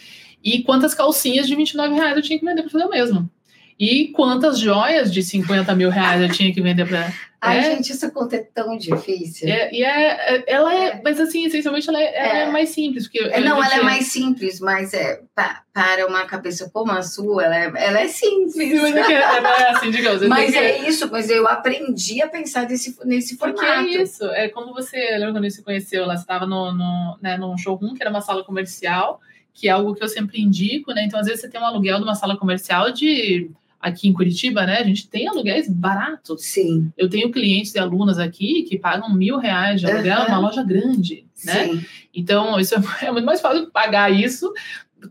[0.43, 3.31] E quantas calcinhas de 29 reais eu tinha que vender para fazer o mesmo.
[3.79, 7.13] E quantas joias de 50 mil reais eu tinha que vender para.
[7.41, 9.49] Ai, é, gente, essa conta é tão difícil.
[9.49, 12.51] É, e é, é ela é, é, mas assim, essencialmente ela é, ela é, é.
[12.51, 13.05] mais simples.
[13.07, 17.57] Porque não, ela é mais simples, mas é, para uma cabeça como a sua, ela
[17.57, 18.55] é, ela é simples.
[18.55, 20.27] Sim, mas é assim, digamos.
[20.29, 23.61] mas é isso, mas eu aprendi a pensar desse, nesse formato.
[23.61, 27.19] Porque é isso, é como você, lembra quando você conheceu, lá você estava no, no,
[27.21, 29.21] né, num showroom, que era uma sala comercial,
[29.53, 31.05] que é algo que eu sempre indico, né?
[31.05, 33.51] Então, às vezes, você tem um aluguel de uma sala comercial de
[33.85, 34.79] aqui em Curitiba, né?
[34.79, 36.43] A gente tem aluguéis baratos.
[36.43, 36.91] Sim.
[36.97, 40.25] Eu tenho clientes e alunas aqui que pagam mil reais de aluguel uhum.
[40.25, 41.67] numa loja grande, né?
[41.67, 41.85] Sim.
[42.15, 44.51] Então, isso é, é muito mais fácil pagar isso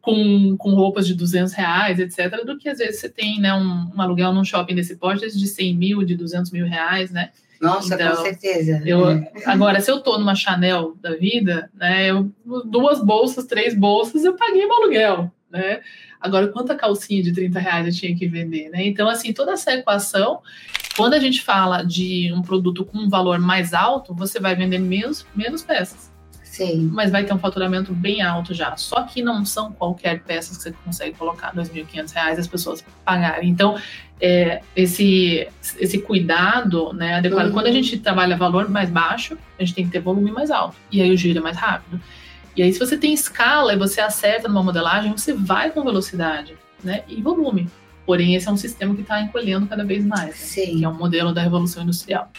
[0.02, 3.92] com, com roupas de 200 reais, etc., do que às vezes você tem né, um,
[3.96, 7.30] um aluguel num shopping desse porte de 100 mil, de 200 mil reais, né?
[7.62, 8.82] Nossa, então, com certeza.
[8.84, 9.32] Eu, é.
[9.46, 12.32] Agora, se eu tô numa Chanel da vida, né, eu,
[12.66, 15.82] duas bolsas, três bolsas, eu paguei meu aluguel, né?
[16.20, 18.86] Agora, quanta calcinha de 30 reais eu tinha que vender, né?
[18.86, 20.42] Então, assim, toda essa equação,
[20.98, 24.80] quando a gente fala de um produto com um valor mais alto, você vai vender
[24.80, 26.12] menos, menos peças.
[26.44, 26.90] Sim.
[26.94, 28.78] Mas vai ter um faturamento bem alto já.
[28.78, 33.50] Só que não são qualquer peças que você consegue colocar R$ 2.500 as pessoas pagarem.
[33.50, 33.76] Então,
[34.22, 35.48] é, esse,
[35.80, 37.48] esse cuidado né, adequado.
[37.48, 37.54] Uhum.
[37.54, 40.76] Quando a gente trabalha valor mais baixo, a gente tem que ter volume mais alto.
[40.92, 42.00] E aí o giro é mais rápido.
[42.56, 46.56] E aí, se você tem escala e você acerta numa modelagem, você vai com velocidade
[46.84, 47.70] né, e volume.
[48.06, 50.34] Porém, esse é um sistema que está encolhendo cada vez mais, né?
[50.34, 50.78] Sim.
[50.80, 52.30] que é um modelo da revolução industrial,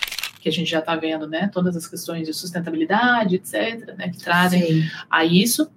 [0.40, 1.48] que a gente já está vendo, né?
[1.52, 4.90] Todas as questões de sustentabilidade, etc., né, que trazem Sim.
[5.10, 5.70] a isso.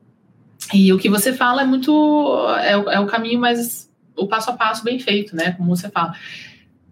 [0.73, 1.91] E o que você fala é muito
[2.59, 5.51] é, é o caminho mais o passo a passo bem feito, né?
[5.51, 6.13] Como você fala.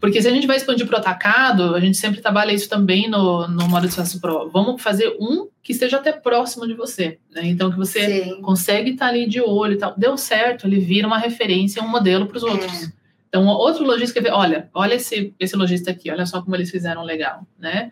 [0.06, 3.10] Porque se a gente vai expandir para o atacado, a gente sempre trabalha isso também
[3.10, 4.48] no, no modo de sucesso pro.
[4.52, 7.18] Vamos fazer um que esteja até próximo de você.
[7.34, 7.48] Né?
[7.48, 8.40] Então, que você Sim.
[8.40, 9.96] consegue estar tá ali de olho e tal.
[9.98, 12.84] Deu certo, ele vira uma referência, um modelo para os outros.
[12.84, 12.92] É.
[13.28, 17.02] Então, outro lojista vê, olha, olha esse, esse lojista aqui, olha só como eles fizeram
[17.02, 17.92] legal, né?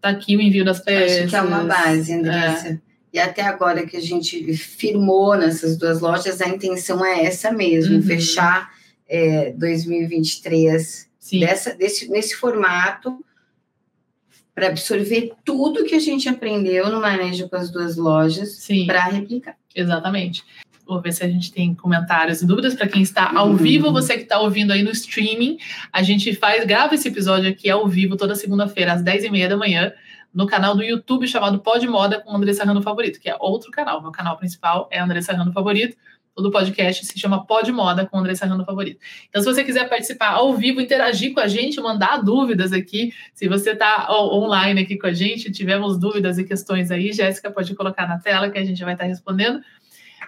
[0.00, 1.18] Tá aqui o envio das peças.
[1.18, 2.68] Acho que é uma base, Andressa.
[2.70, 2.78] É.
[3.12, 7.94] E até agora que a gente firmou nessas duas lojas, a intenção é essa mesmo,
[7.94, 8.02] uhum.
[8.02, 8.72] fechar
[9.08, 13.24] é, 2023 dessa, desse, nesse formato
[14.54, 19.56] para absorver tudo que a gente aprendeu no manejo com as duas lojas para replicar.
[19.74, 20.44] Exatamente.
[20.86, 23.56] Vou ver se a gente tem comentários e dúvidas para quem está ao uhum.
[23.56, 25.56] vivo, você que está ouvindo aí no streaming.
[25.92, 29.92] A gente faz, grava esse episódio aqui ao vivo toda segunda-feira, às 10h30 da manhã,
[30.34, 34.02] no canal do YouTube chamado Pod Moda com André Serrano Favorito, que é outro canal.
[34.02, 35.96] Meu canal principal é André Serrano Favorito.
[36.34, 38.98] Todo podcast se chama Pod Moda com André Serrano Favorito.
[39.28, 43.46] Então, se você quiser participar ao vivo, interagir com a gente, mandar dúvidas aqui, se
[43.46, 48.08] você está online aqui com a gente, tivemos dúvidas e questões aí, Jéssica pode colocar
[48.08, 49.60] na tela que a gente vai estar respondendo.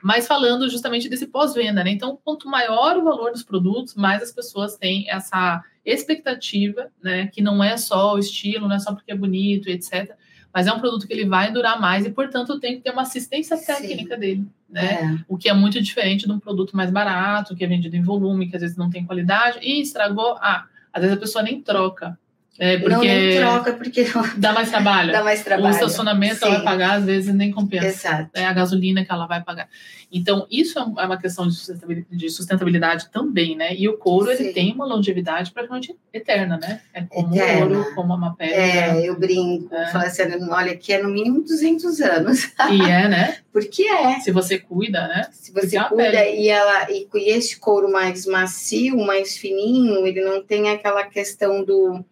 [0.03, 1.91] Mas falando justamente desse pós-venda, né?
[1.91, 7.29] Então, quanto maior o valor dos produtos, mais as pessoas têm essa expectativa, né?
[7.29, 10.15] Que não é só o estilo, não é só porque é bonito, etc
[10.55, 13.03] mas é um produto que ele vai durar mais e, portanto, tem que ter uma
[13.03, 14.21] assistência técnica Sim.
[14.21, 15.19] dele, né?
[15.19, 15.25] É.
[15.27, 18.49] O que é muito diferente de um produto mais barato, que é vendido em volume,
[18.49, 22.17] que às vezes não tem qualidade, e estragou, ah, às vezes a pessoa nem troca.
[22.57, 24.07] É porque não nem troca porque
[24.39, 25.13] dá mais trabalho.
[25.13, 25.69] Dá mais trabalho.
[25.69, 26.47] O estacionamento Sim.
[26.47, 27.87] ela vai pagar, às vezes nem compensa.
[27.87, 28.31] Exato.
[28.33, 29.69] É a gasolina que ela vai pagar.
[30.13, 33.75] Então, isso é, é uma questão de sustentabilidade, de sustentabilidade também, né?
[33.75, 34.45] E o couro, Sim.
[34.45, 36.81] ele tem uma longevidade praticamente eterna, né?
[36.93, 37.79] É como Eterna.
[37.79, 38.55] ouro, como uma pedra.
[38.55, 39.89] É, eu brinco, é.
[39.89, 42.53] falo assim, olha, aqui é no mínimo 200 anos.
[42.71, 43.39] E é, né?
[43.53, 44.21] Porque é.
[44.21, 45.29] Se você cuida, né?
[45.33, 50.23] Se você Porque é cuida e, ela, e esse couro mais macio, mais fininho, ele
[50.23, 52.05] não tem aquela questão do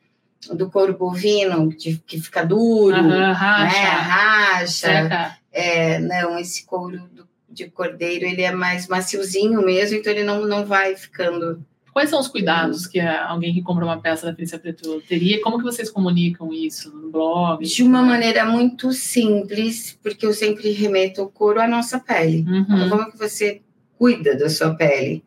[0.50, 3.88] do couro bovino, que, que fica duro, uhum, racha, né?
[3.88, 5.38] racha.
[5.52, 10.46] É, não, esse couro do, de cordeiro, ele é mais maciozinho mesmo, então ele não,
[10.46, 11.64] não vai ficando...
[11.92, 15.42] Quais são os cuidados que alguém que compra uma peça da Felícia Preto teria?
[15.42, 17.62] Como que vocês comunicam isso no blog?
[17.62, 22.46] De uma maneira muito simples, porque eu sempre remeto o couro à nossa pele.
[22.48, 22.60] Uhum.
[22.62, 23.60] Então, como que você
[23.98, 25.22] cuida da sua pele?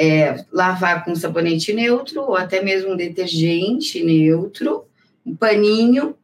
[0.00, 4.84] É, lavar com sabonete neutro ou até mesmo um detergente neutro,
[5.26, 6.14] um paninho,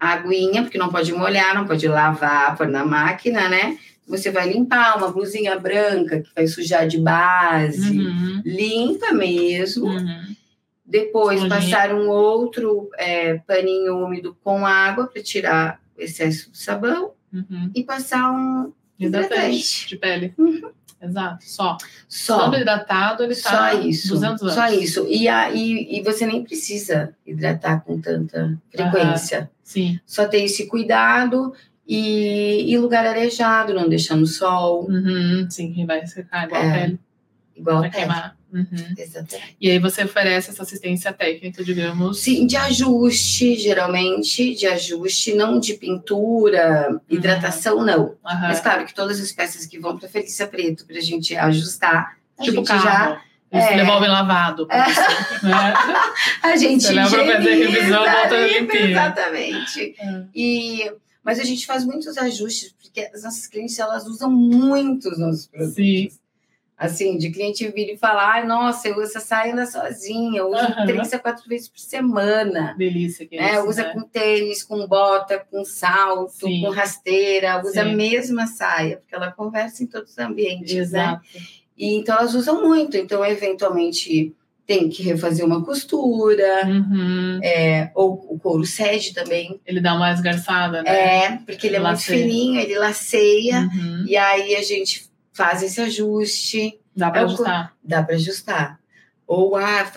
[0.00, 3.78] aguinha, porque não pode molhar, não pode lavar, pôr na máquina, né?
[4.08, 8.42] Você vai limpar uma blusinha branca que vai sujar de base, Uhum.
[8.44, 9.86] limpa mesmo.
[9.86, 10.34] Uhum.
[10.84, 17.12] Depois passar um outro é, paninho úmido com água para tirar o excesso do sabão
[17.32, 17.70] Uhum.
[17.74, 19.88] e passar um Hidratante hidratante.
[19.88, 20.34] de pele.
[21.02, 21.44] Exato.
[21.44, 21.76] Só.
[22.08, 22.54] Só.
[22.54, 24.08] Hidratado, ele tá Só isso.
[24.10, 24.54] 200 anos.
[24.54, 25.06] Só isso.
[25.08, 29.50] E, aí, e você nem precisa hidratar com tanta frequência.
[29.64, 29.98] Sim.
[30.06, 31.52] Só ter esse cuidado
[31.88, 35.46] e, e lugar arejado, não deixar no sol, Uhum.
[35.50, 36.70] Sim, que vai secar igual É.
[36.70, 37.00] a pele.
[37.56, 38.04] igual Vai a pele.
[38.06, 38.36] queimar.
[38.52, 38.94] Uhum.
[38.98, 39.56] Exatamente.
[39.60, 42.20] E aí você oferece essa assistência técnica, digamos.
[42.20, 48.16] Sim, de ajuste, geralmente, de ajuste, não de pintura, hidratação, não.
[48.24, 48.48] Aham.
[48.48, 52.16] Mas claro que todas as peças que vão para Felícia Preto, para a gente ajustar,
[52.38, 52.82] a Tipo gente carro.
[52.84, 53.22] já.
[53.52, 53.76] Eles é.
[53.76, 54.66] devolvem lavado.
[54.66, 55.74] você, né?
[56.42, 58.76] A gente Você leva pra fazer revisão, volta.
[58.78, 59.94] Exatamente.
[59.98, 60.24] É.
[60.34, 60.92] E,
[61.22, 65.46] mas a gente faz muitos ajustes, porque as nossas clientes elas usam muito os nossos
[65.46, 65.74] produtos.
[65.74, 66.08] Sim.
[66.76, 70.56] Assim, de cliente vir e falar, "Ai, nossa, eu uso essa saia sozinha, eu uso
[70.58, 70.86] Aham.
[70.86, 72.74] três a quatro vezes por semana.
[72.76, 73.52] Delícia que é né?
[73.58, 73.92] isso, usa né?
[73.92, 76.60] com tênis, com bota, com salto, Sim.
[76.62, 77.78] com rasteira, usa Sim.
[77.80, 81.02] a mesma saia, porque ela conversa em todos os ambientes, né?
[81.02, 81.22] Exato.
[81.78, 84.34] E então elas usam muito, então eventualmente
[84.66, 87.40] tem que refazer uma costura, Uhum.
[87.42, 91.24] é, ou o couro cede também, Ele dá uma esgarçada, né?
[91.24, 92.18] é, porque ele é muito Laceia.
[92.22, 94.04] fininho, ele laceia, Uhum.
[94.06, 97.74] e aí a gente faz esse ajuste, Dá pra É o ajustar.
[97.82, 98.78] dá para ajustar.
[99.26, 99.90] Ou, ah,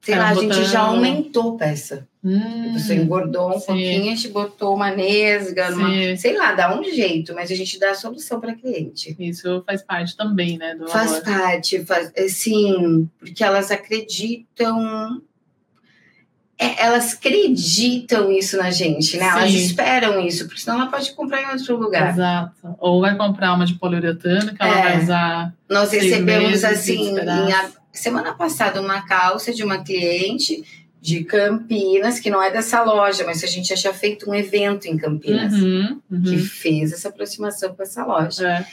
[0.00, 2.06] sei É, lá, a gente já aumentou peça.
[2.24, 2.72] Hum.
[2.72, 3.66] Pessoa engordou um sim.
[3.66, 7.78] pouquinho, a gente botou uma nesga, uma- sei lá, dá um jeito, mas a gente
[7.78, 9.14] dá a solução para cliente.
[9.20, 10.74] Isso faz parte também, né?
[10.74, 11.24] Do Faz labor.
[11.24, 15.22] parte, faz, é, sim, porque elas acreditam.
[16.58, 19.26] É, elas acreditam isso na gente, né?
[19.26, 19.58] Elas Sim.
[19.58, 22.10] esperam isso, porque senão ela pode comprar em outro lugar.
[22.12, 22.76] Exato.
[22.78, 24.82] Ou vai comprar uma de poliuretano que ela É.
[24.82, 25.54] vai usar.
[25.68, 30.62] Nós recebemos, meses, assim, a- semana passada, uma calça de uma cliente
[31.00, 34.86] de Campinas, que não é dessa loja, mas a gente já tinha feito um evento
[34.86, 36.38] em Campinas, Uhum, que uhum.
[36.44, 38.48] fez essa aproximação com essa loja.
[38.48, 38.66] É.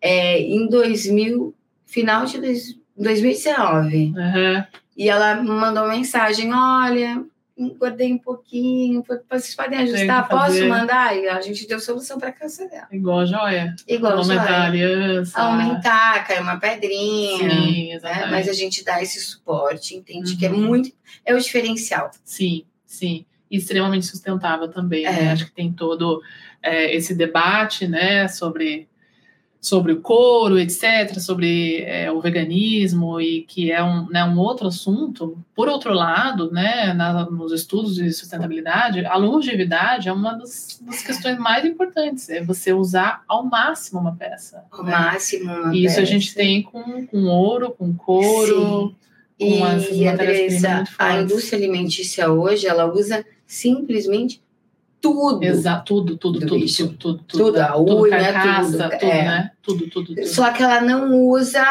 [0.00, 1.54] É, em 2000,
[1.86, 4.12] final de dois- 2019.
[4.16, 4.64] Uhum.
[4.96, 7.24] E ela mandou mensagem: olha,
[7.56, 10.28] engordei um pouquinho, vocês podem ajustar?
[10.28, 11.16] Posso mandar?
[11.16, 12.88] E a gente deu solução para a calça dela.
[12.90, 13.74] Igual a joia.
[13.86, 14.64] Igual Aumentar a joia.
[14.66, 15.40] aliança.
[15.40, 17.50] Aumentar, cai uma pedrinha.
[17.50, 17.94] Sim, né?
[17.94, 18.30] exatamente.
[18.30, 20.62] Mas a gente dá esse suporte, entende que é Uhum.
[20.66, 20.90] muito.
[21.24, 22.10] É o diferencial.
[22.24, 23.24] Sim, sim.
[23.50, 25.04] E extremamente sustentável também.
[25.04, 25.12] É.
[25.12, 25.32] né?
[25.32, 26.22] Acho que tem todo
[26.62, 28.88] é, esse debate né, sobre,
[29.62, 34.66] sobre o couro, etc., sobre é, o veganismo, e que é um, né, um outro
[34.66, 35.38] assunto.
[35.54, 41.02] Por outro lado, né, na- nos estudos de sustentabilidade, a longevidade é uma das, das
[41.04, 42.28] questões mais importantes.
[42.28, 44.64] É você usar ao máximo uma peça.
[44.72, 44.90] Ao né?
[44.90, 45.52] máximo.
[45.52, 48.88] uma E isso a gente tem com, com ouro, com couro.
[48.88, 48.96] Sim.
[49.38, 54.42] com E, matérias-primas Andressa, muito a indústria alimentícia hoje, ela usa simplesmente
[55.02, 55.42] tudo.
[55.42, 56.88] Exato, tudo, tudo, do tudo, bicho.
[56.94, 59.24] tudo, tudo, Tudo, a unha, carcaça, tudo, tudo, é.
[59.24, 59.50] né?
[59.60, 60.26] Tudo, tudo, tudo.
[60.26, 61.66] Só que ela não usa,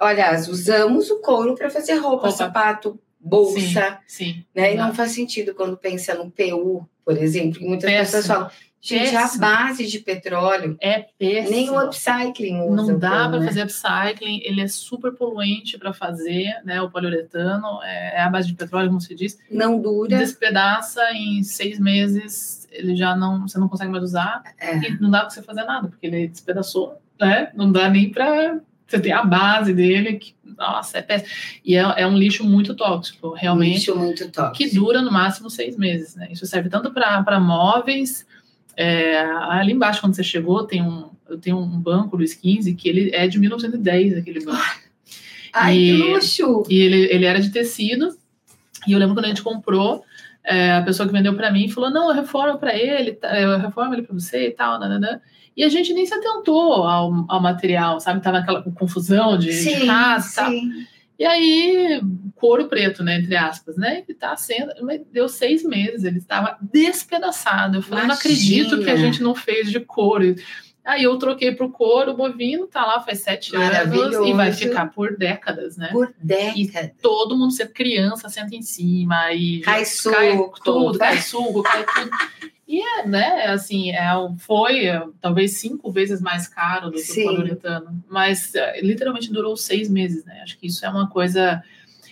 [0.00, 4.74] aliás, usamos o couro para fazer roupa, sapato, bolsa, Sim, né?
[4.74, 8.50] E não faz sentido quando pensa no PU, por exemplo, que muitas pessoas falam,
[8.80, 9.40] gente, a Péssimo.
[9.40, 11.50] base de petróleo, É péssimo.
[11.50, 12.92] nem o upcycling usa.
[12.92, 13.46] Não dá para né?
[13.46, 16.80] fazer upcycling, ele é super poluente para fazer, né?
[16.82, 19.38] O poliuretano é, é a base de petróleo, como se diz.
[19.50, 20.18] Não dura.
[20.18, 24.76] Despedaça em seis meses, ele já não, você não consegue mais usar É.
[24.76, 27.50] e não dá para você fazer nada, porque ele despedaçou, né?
[27.54, 31.30] Não dá nem para você ter a base dele, que, nossa, é péssimo.
[31.64, 33.78] E é, é um lixo muito tóxico, realmente.
[33.90, 34.56] Lixo muito top.
[34.56, 36.28] que dura no máximo seis meses, né?
[36.30, 38.24] Isso serve tanto para móveis.
[38.76, 39.20] é,
[39.50, 43.10] ali embaixo, quando você chegou, tem um, eu tenho um banco Luiz XV que ele
[43.14, 44.62] é de 1910, aquele banco.
[45.52, 46.62] Ai, E- que luxo!
[46.68, 48.16] E ele, ele era de tecido.
[48.86, 50.04] E eu lembro quando a gente comprou,
[50.46, 53.58] é, a pessoa que vendeu para mim falou: Não, eu reformo para ele, tá, eu
[53.58, 54.78] reformo ele para você e tal.
[54.78, 55.20] nananã.
[55.56, 58.20] E a gente nem se atentou ao, ao material, sabe?
[58.20, 60.52] Tava aquela confusão de, de Sim, casa e tal.
[61.18, 62.00] E aí,
[62.34, 63.18] couro preto, né?
[63.18, 64.04] Entre aspas, né?
[64.06, 64.70] Ele tá sendo.
[65.10, 67.78] Deu seis meses, ele estava despedaçado.
[67.78, 68.98] Eu falei, eu não acredito que a Imagina.
[68.98, 70.34] gente não fez de couro.
[70.86, 75.16] Aí eu troquei pro couro bovino, tá lá faz sete anos e vai ficar por
[75.16, 75.88] décadas, né?
[75.90, 76.92] Por décadas.
[77.02, 80.60] Todo mundo, ser criança, senta em cima e Cai cai suco.
[80.64, 82.10] tudo, cai suco, cai tudo.
[82.68, 84.06] E é, né, assim, é,
[84.38, 89.56] foi é, talvez cinco vezes mais caro do que o poliuretano, mas é, literalmente durou
[89.56, 90.40] seis meses, né?
[90.42, 91.62] Acho que isso é uma coisa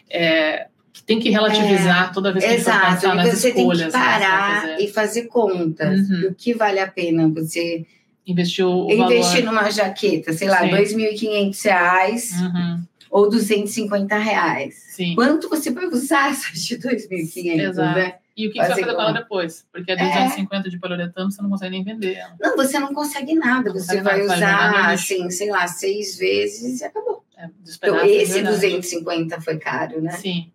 [0.08, 3.28] é, que tem que relativizar toda vez que a gente for Exato, pensar e nas
[3.40, 3.92] você tem escolhas.
[3.92, 4.80] que né, que vai parar fazer.
[4.84, 6.20] e fazer contas Uhum.
[6.20, 7.84] do que vale a pena você
[8.26, 9.60] Investiu o Investir valor.
[9.60, 10.62] numa jaqueta, sei lá.
[10.62, 14.74] 2.500 reais Uhum, ou 250 reais.
[14.90, 15.14] sim.
[15.14, 17.98] Quanto você vai usar essas de 2.500, Exato.
[17.98, 18.14] né?
[18.36, 19.64] E o que, que você vai Fazer com ela depois?
[19.72, 19.98] Porque a É.
[20.26, 22.34] 250 de poliuretano você não consegue nem vender ela.
[22.40, 23.68] Não, você não consegue nada.
[23.70, 24.90] Não Você consegue vai usar, lixo.
[25.14, 27.22] assim, sei lá, seis vezes e acabou.
[27.36, 28.56] É, Então, pedaços, esse verdade.
[28.56, 30.10] 250 foi caro, né?
[30.12, 30.50] Sim.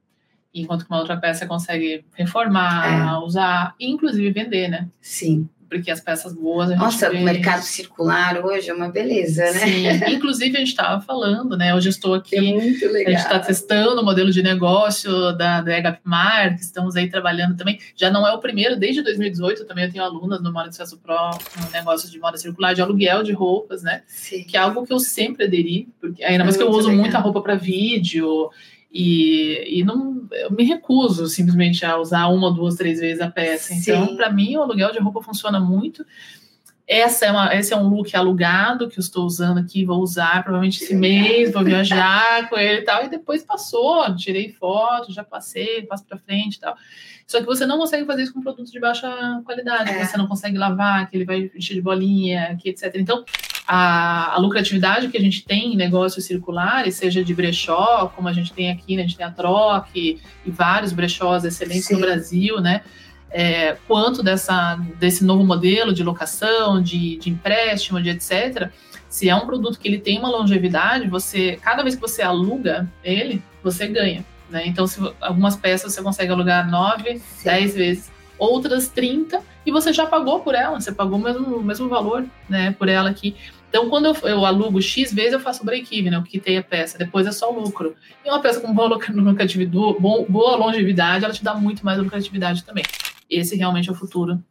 [0.54, 3.26] Enquanto que uma outra peça você consegue reformar, É.
[3.26, 4.88] usar, inclusive vender, né?
[5.00, 5.48] Sim.
[5.70, 7.18] Porque as peças boas a gente Nossa, vê.
[7.18, 9.60] o mercado circular hoje é uma beleza, né?
[9.60, 10.14] Sim.
[10.16, 11.76] Inclusive a gente estava falando, né?
[11.76, 13.14] Hoje eu estou aqui É muito A gente legal.
[13.14, 17.80] está testando o modelo de negócio da, da Egapmar, que estamos aí trabalhando também.
[17.96, 20.98] Já não é o primeiro, desde 2018 também eu tenho alunas no Moda de Sucesso
[20.98, 21.16] Pro,
[21.64, 24.02] no negócio de moda circular, de aluguel de roupas, né?
[24.08, 24.44] Sim.
[24.46, 27.02] Que é algo que eu sempre aderi, porque ainda mais que eu uso legal.
[27.04, 28.50] muita roupa para vídeo
[28.92, 33.74] e, e não, eu me recuso simplesmente a usar uma, duas, três vezes a peça.
[33.74, 34.16] Então, Sim.
[34.16, 36.06] para mim, o aluguel de roupa funciona muito.
[36.88, 40.42] Essa é uma, esse é um look alugado que eu estou usando aqui, vou usar
[40.44, 43.06] provavelmente esse mês, vou viajar com ele e tal.
[43.06, 46.76] E depois passou, tirei foto, já passei, passo para frente e tal.
[47.28, 49.08] Só que você não consegue fazer isso com produtos de baixa
[49.46, 50.04] qualidade, É.
[50.04, 52.92] você não consegue lavar, que ele vai encher de bolinha, que etc.
[52.96, 53.24] Então,
[53.72, 58.34] a, a lucratividade que a gente tem em negócios circulares, seja de brechó, como a
[58.34, 61.94] gente tem aqui, né, a gente tem a Troc e vários brechós excelentes Sim.
[61.94, 62.82] no Brasil, né?
[63.30, 68.72] É, quanto dessa, desse novo modelo de locação, de, de empréstimo, de etc.
[69.08, 72.92] Se é um produto que ele tem uma longevidade, você cada vez que você aluga
[73.04, 74.26] ele, você ganha.
[74.50, 74.64] Né?
[74.66, 80.06] Então, se, algumas peças você consegue alugar 9, 10 vezes, outras 30, e você já
[80.08, 83.36] pagou por ela, você pagou o mesmo, o mesmo valor né, por ela aqui.
[83.70, 86.18] Então, quando eu, eu alugo X vezes, eu faço break-even, né?
[86.18, 87.96] Eu quitei a peça, depois é só lucro.
[88.26, 88.88] E uma peça com boa
[90.28, 92.84] boa, longevidade, ela te dá muito mais lucratividade também.
[93.30, 94.42] Esse realmente é o futuro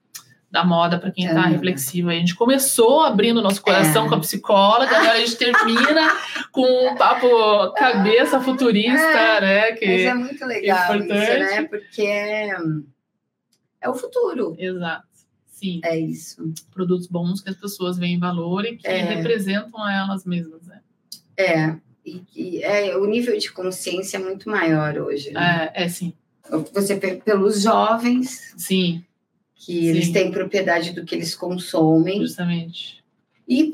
[0.50, 1.48] da moda para quem está É.
[1.48, 2.10] reflexivo.
[2.10, 4.08] A gente começou abrindo nosso coração É.
[4.08, 6.10] com a psicóloga, agora a gente termina
[6.52, 9.70] com um papo cabeça futurista, É, né?
[9.70, 9.84] Mas Que...
[10.06, 11.38] é muito legal isso, importante.
[11.40, 11.62] né?
[11.64, 12.48] Porque
[13.80, 14.54] é, o futuro.
[14.58, 15.06] Exato.
[15.50, 16.52] Sim, É isso.
[16.72, 19.02] produtos bons que as pessoas veem valor e que É.
[19.02, 20.80] representam a elas mesmas, né?
[21.36, 21.74] É.
[22.06, 25.32] E, e é, o nível de consciência é muito maior hoje.
[25.32, 25.70] Né?
[25.74, 26.12] É, é sim,
[26.72, 29.04] Você pelos jovens, sim,
[29.54, 30.12] que eles Sim.
[30.12, 33.02] têm propriedade do que eles consomem, justamente.
[33.46, 33.70] e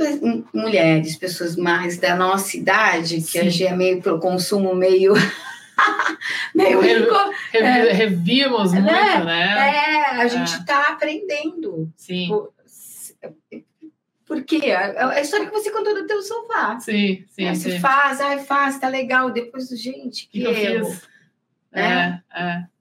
[0.55, 3.47] mulheres, pessoas mais da nossa idade, que Sim.
[3.47, 5.13] hoje é meio pelo consumo meio.
[6.55, 7.07] meio Revi-
[7.53, 7.93] É.
[7.93, 8.81] Revimos Né?
[8.81, 9.75] muito, né?
[9.77, 11.93] É, a gente está aprendendo.
[11.97, 12.53] Sim, Por-
[14.27, 14.71] Por quê?
[14.73, 16.79] A, a história que você contou do teu sofá.
[16.81, 17.45] sim, sim.
[17.45, 17.71] É, sim.
[17.73, 19.31] Você faz, ai, faz, tá legal.
[19.31, 20.87] Depois, gente, que, que, erro.
[20.87, 21.03] fiz?
[21.71, 22.23] né?
[22.35, 22.41] É,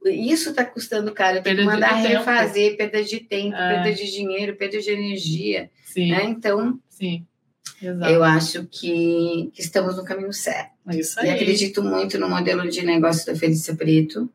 [0.10, 0.14] é.
[0.14, 1.42] Isso está custando caro.
[1.42, 2.08] Tem que mandar tempo.
[2.20, 3.74] refazer, perda de tempo, É.
[3.84, 5.70] perda de dinheiro, perda de energia.
[5.84, 6.24] Sim, né?
[6.26, 7.26] Então, sim.
[7.82, 10.73] Eu acho que, que estamos no caminho certo.
[10.88, 11.32] É isso E aí.
[11.32, 14.30] acredito muito no modelo de negócio da Felícia Preto.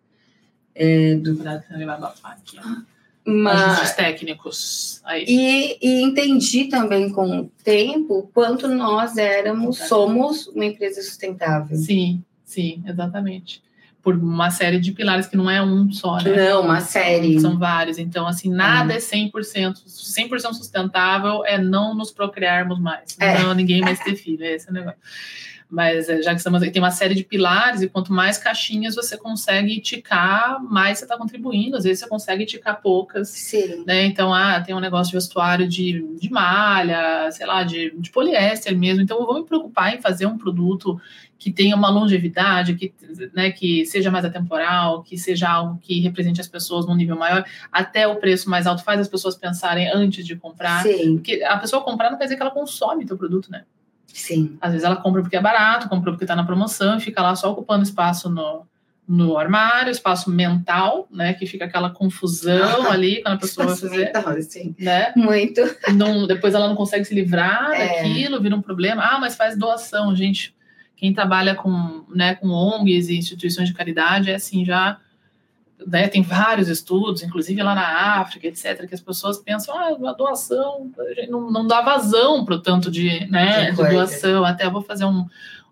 [0.75, 2.57] É, do, Cuidado que ele vai abafar aqui.
[2.59, 3.31] ó.
[3.31, 5.01] mas, técnicos.
[5.05, 5.25] Aí.
[5.27, 11.77] e, e entendi também com o tempo quanto nós éramos, somos uma empresa sustentável.
[11.77, 13.63] Sim, sim, exatamente.
[14.01, 16.35] Por uma série de pilares que não é um só, né?
[16.49, 17.39] Não, uma série.
[17.41, 17.99] São vários.
[17.99, 19.85] Então, assim, nada é 100%.
[19.87, 23.17] 100% sustentável é não nos procriarmos mais.
[23.19, 23.43] É.
[23.43, 24.45] Não, ninguém mais ter filho.
[24.45, 24.99] Esse é o negócio.
[25.71, 29.19] Mas é, já que estamos tem uma série de pilares, e quanto mais caixinhas você
[29.19, 31.77] consegue ticar, mais você está contribuindo.
[31.77, 33.29] Às vezes você consegue ticar poucas.
[33.29, 33.85] Sim.
[33.87, 34.07] Né?
[34.07, 38.77] Então, ah, tem um negócio de vestuário de, de malha, sei lá, de, de poliéster
[38.77, 39.03] mesmo.
[39.03, 40.99] Então, eu vou me preocupar em fazer um produto
[41.39, 42.93] que tenha uma longevidade, que,
[43.33, 47.45] né, que seja mais atemporal, que seja algo que represente as pessoas num nível maior.
[47.71, 50.83] Até o preço mais alto faz as pessoas pensarem antes de comprar.
[50.83, 53.65] Sim, Porque a pessoa comprar não quer dizer que ela consome teu produto, né?
[54.19, 54.57] Sim.
[54.61, 57.35] Às vezes ela compra porque é barato, compra porque está na promoção e fica lá
[57.35, 58.67] só ocupando espaço no,
[59.07, 61.33] no armário, espaço mental, né?
[61.35, 64.75] Que fica aquela confusão ali quando a pessoa vai fazer, Então, sim.
[64.79, 65.13] né?
[65.17, 65.61] Muito.
[65.95, 68.03] Não, depois ela não consegue se livrar É.
[68.03, 69.03] daquilo, vira um problema.
[69.03, 70.55] Ah, mas faz doação, gente.
[70.97, 74.99] Quem trabalha com, né, com ONGs e instituições de caridade é assim, já
[75.87, 80.13] né, tem vários estudos, inclusive lá na África, etc., que as pessoas pensam, ah, a
[80.13, 80.91] doação
[81.29, 84.45] não, não dá vazão para o tanto de, né, De doação.
[84.45, 85.25] Até vou fazer um,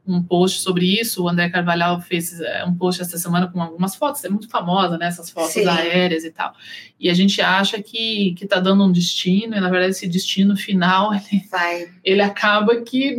[0.06, 1.24] um post sobre isso.
[1.24, 4.96] O André Carvalhal fez é, um post essa semana com algumas fotos, é muito famosa,
[4.96, 5.66] né, essas fotos Sim.
[5.66, 6.54] aéreas e tal.
[6.98, 10.56] E a gente acha que que está dando um destino, e na verdade esse destino
[10.56, 13.16] final ele, Vai ele acaba que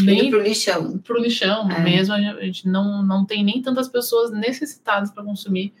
[0.00, 0.98] nem indo pro lixão.
[0.98, 1.80] pro lixão É.
[1.80, 5.72] mesmo, a gente não, não tem nem tantas pessoas necessitadas para consumir.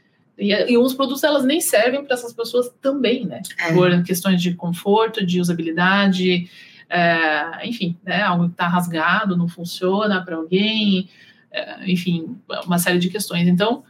[0.42, 3.42] E, e uns produtos elas nem servem para essas pessoas também, né?
[3.58, 3.72] É.
[3.72, 6.50] Por questões de conforto, de usabilidade,
[6.92, 11.08] é, enfim, né, algo que está rasgado, não funciona para alguém,
[11.50, 12.36] é, enfim,
[12.66, 13.48] uma série de questões.
[13.48, 13.82] Então,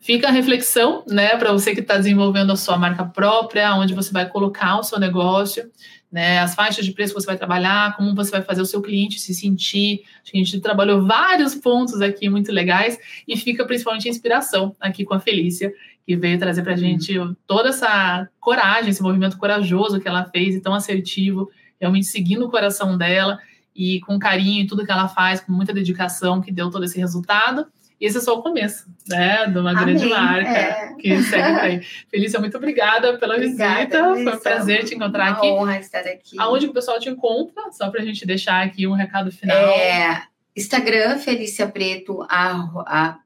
[0.00, 4.10] fica a reflexão, né, para você que está desenvolvendo a sua marca própria, onde você
[4.12, 5.70] vai colocar o seu negócio,
[6.10, 8.80] né, as faixas de preço que você vai trabalhar, como você vai fazer o seu
[8.80, 10.02] cliente se sentir.
[10.22, 14.74] Acho que a gente trabalhou vários pontos aqui muito legais e fica principalmente a inspiração
[14.80, 15.72] aqui com a Felícia,
[16.06, 17.14] que veio trazer para a gente
[17.46, 22.50] toda essa coragem, esse movimento corajoso que ela fez e tão assertivo, realmente seguindo o
[22.50, 23.38] coração dela
[23.76, 26.98] e com carinho em tudo que ela faz, com muita dedicação, que deu todo esse
[26.98, 27.66] resultado.
[28.00, 29.96] Esse é só o começo, né, de uma Amém.
[29.96, 30.94] grande marca é.
[30.94, 31.80] que segue aí.
[32.08, 34.14] Felícia, muito obrigada pela obrigada, visita.
[34.14, 35.46] Foi um prazer te encontrar uma aqui.
[35.48, 36.38] honra estar aqui.
[36.38, 37.72] Aonde o pessoal te encontra?
[37.72, 39.56] Só para a gente deixar aqui um recado final.
[39.56, 40.22] É,
[40.56, 42.52] Instagram, Felícia Preto, a,
[42.86, 43.18] a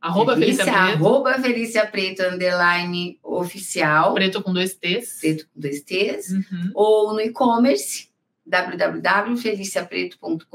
[0.00, 1.06] Arroba Felícia, Felícia Preto.
[1.06, 4.14] Arroba Felícia Preto, underline oficial.
[4.14, 5.20] Preto com dois T's.
[5.20, 6.30] Preto com dois T's.
[6.30, 6.70] Uhum.
[6.74, 8.08] Ou no e-commerce,
[8.52, 10.46] www.feliciapreto.com.br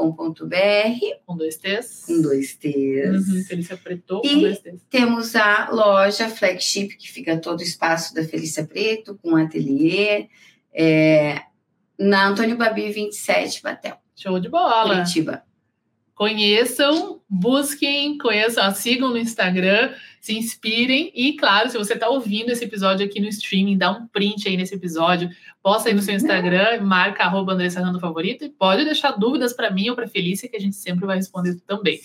[1.25, 2.03] com dois T's.
[2.05, 3.27] Com dois T's.
[3.27, 4.79] Uhum, Felícia Preto e com dois T's.
[4.87, 10.27] temos a loja flagship que fica todo o espaço da Felícia Preto com ateliê
[10.71, 11.41] é,
[11.97, 13.97] na Antônio Babi 27 Batel.
[14.15, 14.97] Show de bola.
[14.97, 15.43] Curitiba.
[16.13, 19.93] Conheçam, busquem, conheçam, sigam no Instagram,
[20.27, 24.05] se inspirem e, claro, se você está ouvindo esse episódio aqui no streaming, dá um
[24.07, 25.29] print aí nesse episódio,
[25.63, 29.71] posta aí no seu Instagram, marca arroba Andressa Rando Favorito e pode deixar dúvidas para
[29.71, 32.01] mim ou para Felícia, que a gente sempre vai responder também.